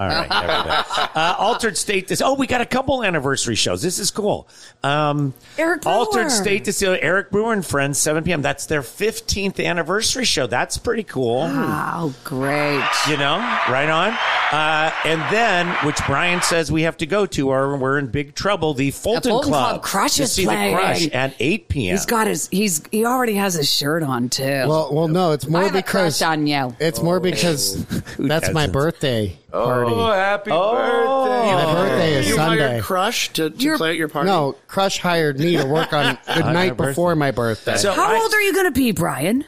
[0.00, 0.28] All right.
[0.30, 0.70] there we go.
[1.20, 2.08] uh, Altered State.
[2.08, 2.22] This.
[2.22, 3.82] Oh, we got a couple anniversary shows.
[3.82, 4.48] This is cool.
[4.82, 5.94] Um, Eric Brewer.
[5.94, 7.02] Altered State Distillery.
[7.02, 8.40] Eric Brewer and Friends, 7 p.m.
[8.40, 10.46] That's their 15th anniversary show.
[10.46, 11.46] That's pretty cool.
[11.50, 12.82] Oh, great.
[13.10, 13.36] You know,
[13.68, 14.16] right on.
[14.52, 18.34] Uh, and then, which Brian says we have to go to, or we're in big
[18.34, 18.72] trouble.
[18.72, 20.74] The Fulton, Fulton Club, Club Crush is see playing.
[20.74, 21.96] the Crush at 8 p.m.
[21.96, 22.48] He's got his.
[22.48, 24.64] He's he already has his shirt on too.
[24.66, 26.74] Well, well, no, it's I more have a because crush on you.
[26.80, 27.84] it's more because
[28.18, 29.90] that's my birthday party.
[29.92, 30.74] Oh, happy Oh.
[30.74, 31.52] birthday.
[31.64, 32.68] my birthday is You Sunday.
[32.68, 34.28] hired Crush to, to You're- play at your party?
[34.28, 37.76] No, Crush hired me to work on the night before my birthday.
[37.76, 39.44] So How I- old are you going to be, Brian?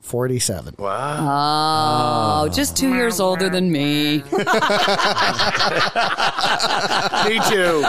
[0.00, 0.76] Forty-seven.
[0.78, 2.44] Wow.
[2.44, 4.18] Oh, just two years older than me.
[7.26, 7.80] Me too.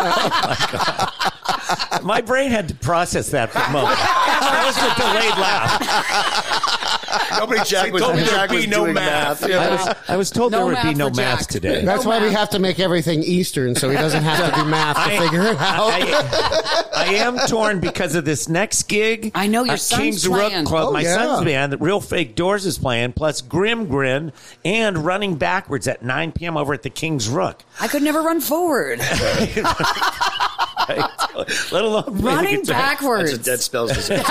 [2.04, 3.98] My brain had to process that for a moment.
[4.00, 6.94] that was the delayed laugh.
[7.40, 9.42] Nobody Jack was, told me Jack there'd be no math.
[9.42, 9.52] math.
[9.52, 11.48] I was, I was told No there would be no math Jack.
[11.48, 11.84] today.
[11.86, 14.66] That's No why we have to make everything Eastern, so he doesn't have to do
[14.70, 15.92] math to I- figure it out.
[15.94, 19.32] I, I am torn because of this next gig.
[19.36, 20.56] I know your at son's King's playing.
[20.60, 20.90] Rook Club.
[20.90, 21.16] Oh, my yeah.
[21.16, 23.14] son's band, the Real Fake Doors, is playing.
[23.14, 24.32] Plus Grim Grin
[24.66, 26.58] and Running Backwards at 9 p.m.
[26.58, 27.64] over at the King's Rook.
[27.80, 29.00] I could never run forward.
[31.72, 33.32] Let alone Running backwards.
[33.32, 34.24] That's a dead spells disaster.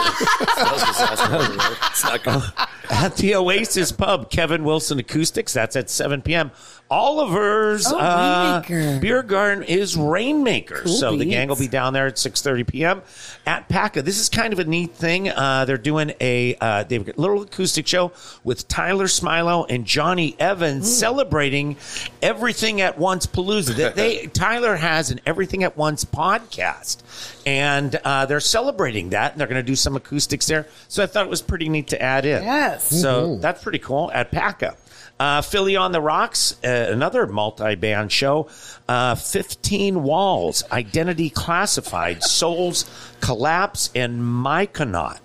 [0.51, 1.77] spells disaster.
[1.91, 2.43] It's not good.
[2.91, 5.53] at the Oasis Pub, Kevin Wilson Acoustics.
[5.53, 6.51] That's at 7 p.m.
[6.91, 8.63] Oliver's Oh, uh,
[9.01, 10.83] Beer Garden is Rainmaker.
[10.85, 13.03] Cool so the gang will be down there at 6.30 p.m.
[13.45, 14.03] at PACA.
[14.03, 15.29] This is kind of a neat thing.
[15.29, 18.13] Uh, they're doing a uh, they've got a little acoustic show
[18.45, 21.77] with Tyler Smilo and Johnny Evans celebrating
[22.23, 23.75] Everything at Once Palooza.
[23.75, 26.99] They, they Tyler has an Everything at Once podcast,
[27.47, 29.33] and uh, they're celebrating that.
[29.33, 30.67] And they're going to do some acoustics there.
[30.89, 32.43] So I thought it was pretty neat to add in.
[32.45, 32.89] Yes.
[33.03, 34.77] So that's pretty cool at PACA.
[35.19, 38.49] Uh, Philly on the Rocks, uh, another multi-band show.
[38.87, 42.85] Uh, 15 Walls, Identity Classified, Souls
[43.21, 45.21] Collapse, and Myconaut.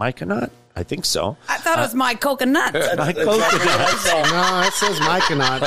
[0.00, 0.50] Myconaut?
[0.78, 1.38] I think so.
[1.48, 2.74] I thought it was my coconut.
[2.74, 3.16] My coconut.
[3.16, 5.62] no, it says Myconaut.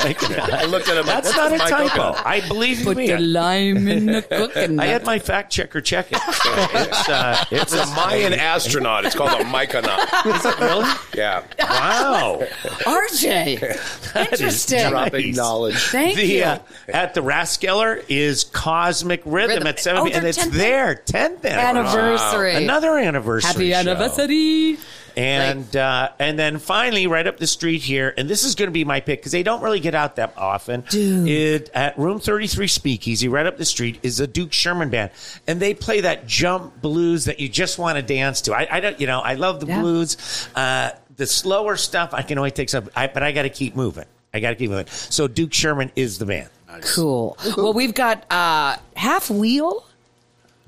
[0.52, 1.04] I looked at him.
[1.04, 1.88] like, That's this not a typo.
[1.88, 2.22] coconut.
[2.24, 3.08] I believe Put me.
[3.08, 4.78] the lime in the coconut.
[4.84, 6.18] I had my fact checker check it.
[6.40, 9.04] So it's, uh, It's a Mayan astronaut.
[9.04, 9.98] It's called a Myconaut.
[10.36, 10.88] Is it really?
[11.14, 11.42] Yeah.
[11.58, 12.46] Wow.
[12.84, 14.16] RJ.
[14.16, 14.90] Interesting.
[14.90, 15.76] Dropping knowledge.
[15.88, 16.42] Thank the, you.
[16.44, 16.58] uh,
[16.88, 19.66] at the Raskeller is Cosmic Rhythm, Rhythm.
[19.66, 20.18] at 7 Oh, p.m.
[20.18, 22.00] and it's 10th their 10th anniversary.
[22.00, 22.54] Anniversary.
[22.64, 23.48] Another anniversary.
[23.48, 23.76] Happy show.
[23.90, 24.78] anniversary.
[25.16, 28.72] And uh, and then finally, right up the street here, and this is going to
[28.72, 30.82] be my pick because they don't really get out that often.
[30.88, 31.28] Dude.
[31.28, 35.10] It, at Room Thirty Three Speakeasy, right up the street, is a Duke Sherman band,
[35.46, 38.54] and they play that jump blues that you just want to dance to.
[38.54, 39.80] I, I don't, you know, I love the Yeah.
[39.80, 40.16] blues.
[40.54, 43.76] Uh, the slower stuff I can only take some, I, but I got to keep
[43.76, 44.06] moving.
[44.32, 44.86] I got to keep moving.
[44.86, 46.48] So Duke Sherman is the band.
[46.82, 47.36] Cool.
[47.56, 49.84] Well, we've got uh, Half Wheel.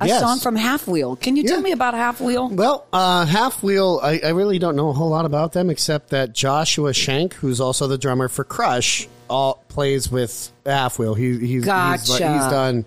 [0.02, 0.20] A Yes.
[0.20, 1.16] song from Half Wheel.
[1.16, 2.48] Can you tell me about Half Wheel?
[2.48, 6.10] Well, uh, Half Wheel, I, I really don't know a whole lot about them except
[6.10, 11.14] that Joshua Shank, who's also the drummer for Crush, all plays with Half Wheel.
[11.14, 12.12] He, he's, he's, Gotcha.
[12.12, 12.18] he's
[12.50, 12.84] done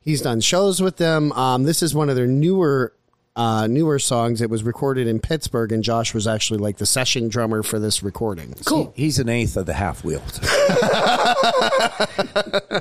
[0.00, 1.32] he's done shows with them.
[1.32, 2.92] Um, this is one of their newer
[3.36, 4.40] uh, newer songs.
[4.40, 8.02] It was recorded in Pittsburgh, and Josh was actually like the session drummer for this
[8.02, 8.54] recording.
[8.64, 8.92] Cool.
[8.96, 10.22] He's an eighth of the half wheel.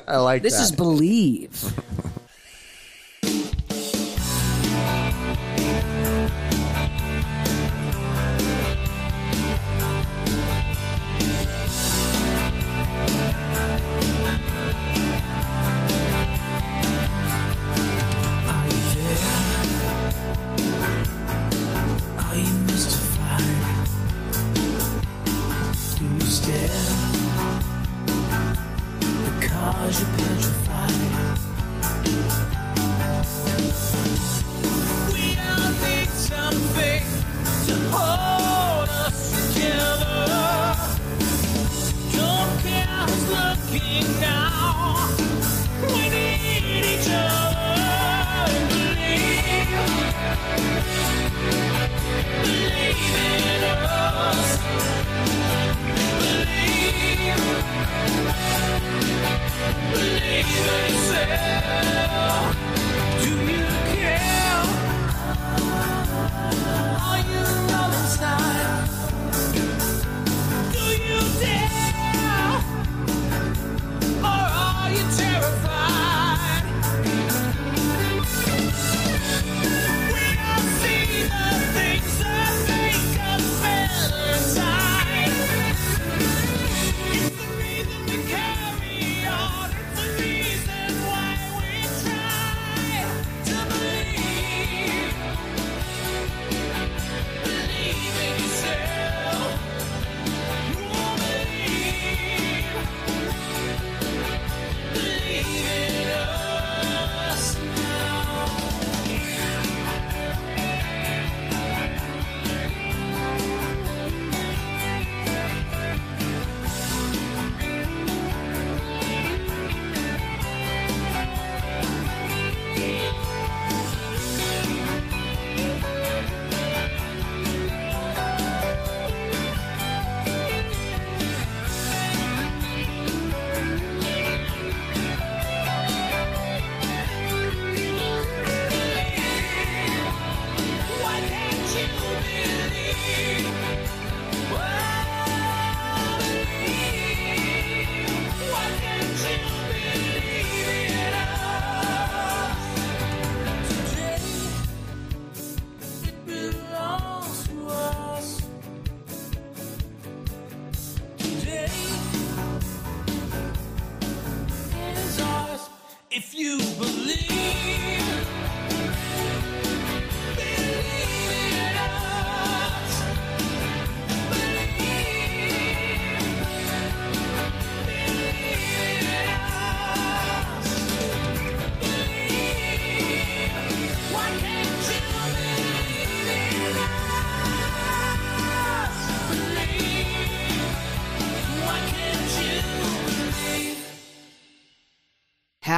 [0.08, 0.64] I like This that.
[0.64, 1.74] is Believe.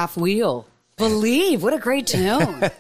[0.08, 0.66] Half Wheel.
[0.96, 1.64] Believe.
[1.64, 2.62] What a great tune.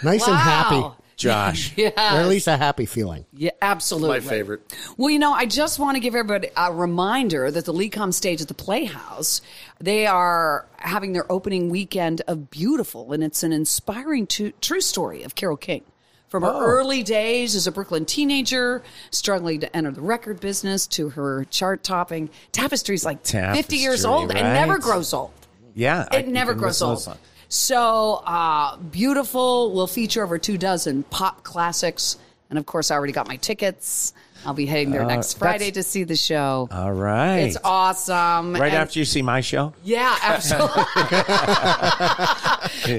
[0.00, 0.86] Nice and happy.
[1.16, 1.74] Josh.
[1.76, 1.92] Yes.
[1.96, 3.24] Or at least a happy feeling.
[3.32, 4.20] Yeah, absolutely.
[4.20, 4.62] My favorite.
[4.96, 8.40] Well, you know, I just want to give everybody a reminder that the LECOM stage
[8.40, 9.40] at the Playhouse,
[9.80, 15.24] they are having their opening weekend of Beautiful, and it's an inspiring to, true story
[15.24, 15.82] of Carole King.
[16.28, 16.60] From her Oh.
[16.60, 21.82] early days as a Brooklyn teenager, struggling to enter the record business, to her chart
[21.82, 22.30] topping.
[22.52, 25.32] Tapestry's like 50 years Tapestry, old and never grows old.
[25.74, 26.06] Yeah.
[26.12, 27.16] It you never grows old.
[27.50, 32.16] So, uh, beautiful will feature over two dozen pop classics.
[32.50, 34.12] And of course, I already got my tickets.
[34.46, 36.68] I'll be heading there Uh, next Friday to see the show.
[36.70, 37.38] All right.
[37.38, 38.54] It's awesome.
[38.54, 39.72] Right And- after you see my show?
[39.82, 40.84] Yeah, absolutely.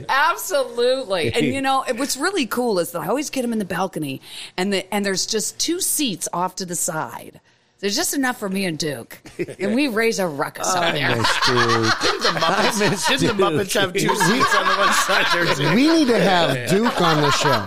[0.10, 1.34] absolutely.
[1.34, 4.22] And you know, what's really cool is that I always get them in the balcony,
[4.58, 7.40] and the and there's just two seats off to the side.
[7.80, 9.18] There's just enough for me and Duke,
[9.60, 11.16] and we raise a ruckus out there.
[11.16, 12.00] Miss Duke.
[12.02, 13.54] Didn't the I miss Muppets, didn't the Duke.
[13.54, 15.76] Muppets have two seats on the one side there too?
[15.76, 17.64] We need to have Duke on the show.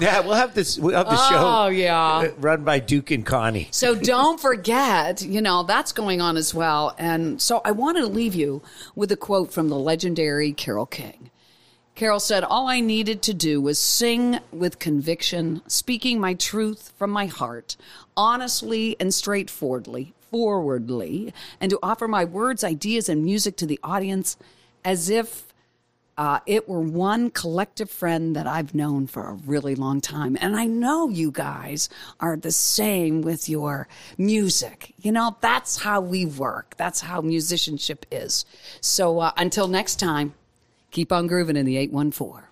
[0.00, 0.78] Yeah, we'll have this.
[0.78, 1.36] We'll have the show.
[1.38, 1.96] Oh, yeah.
[1.98, 3.68] uh, run by Duke and Connie.
[3.70, 6.94] So don't forget, you know, that's going on as well.
[6.98, 8.62] And so I wanted to leave you
[8.94, 11.30] with a quote from the legendary Carole King.
[11.98, 17.10] Carole said, All I needed to do was sing with conviction, speaking my truth from
[17.10, 17.76] my heart,
[18.16, 24.36] honestly and straightforwardly, forwardly, and to offer my words, ideas, and music to the audience
[24.84, 25.52] as if
[26.16, 30.38] uh, it were one collective friend that I've known for a really long time.
[30.40, 31.88] And I know you guys
[32.20, 34.94] are the same with your music.
[34.98, 38.44] You know, that's how we work, that's how musicianship is.
[38.80, 40.34] So uh, until next time,
[40.90, 42.47] keep on grooving in the 814.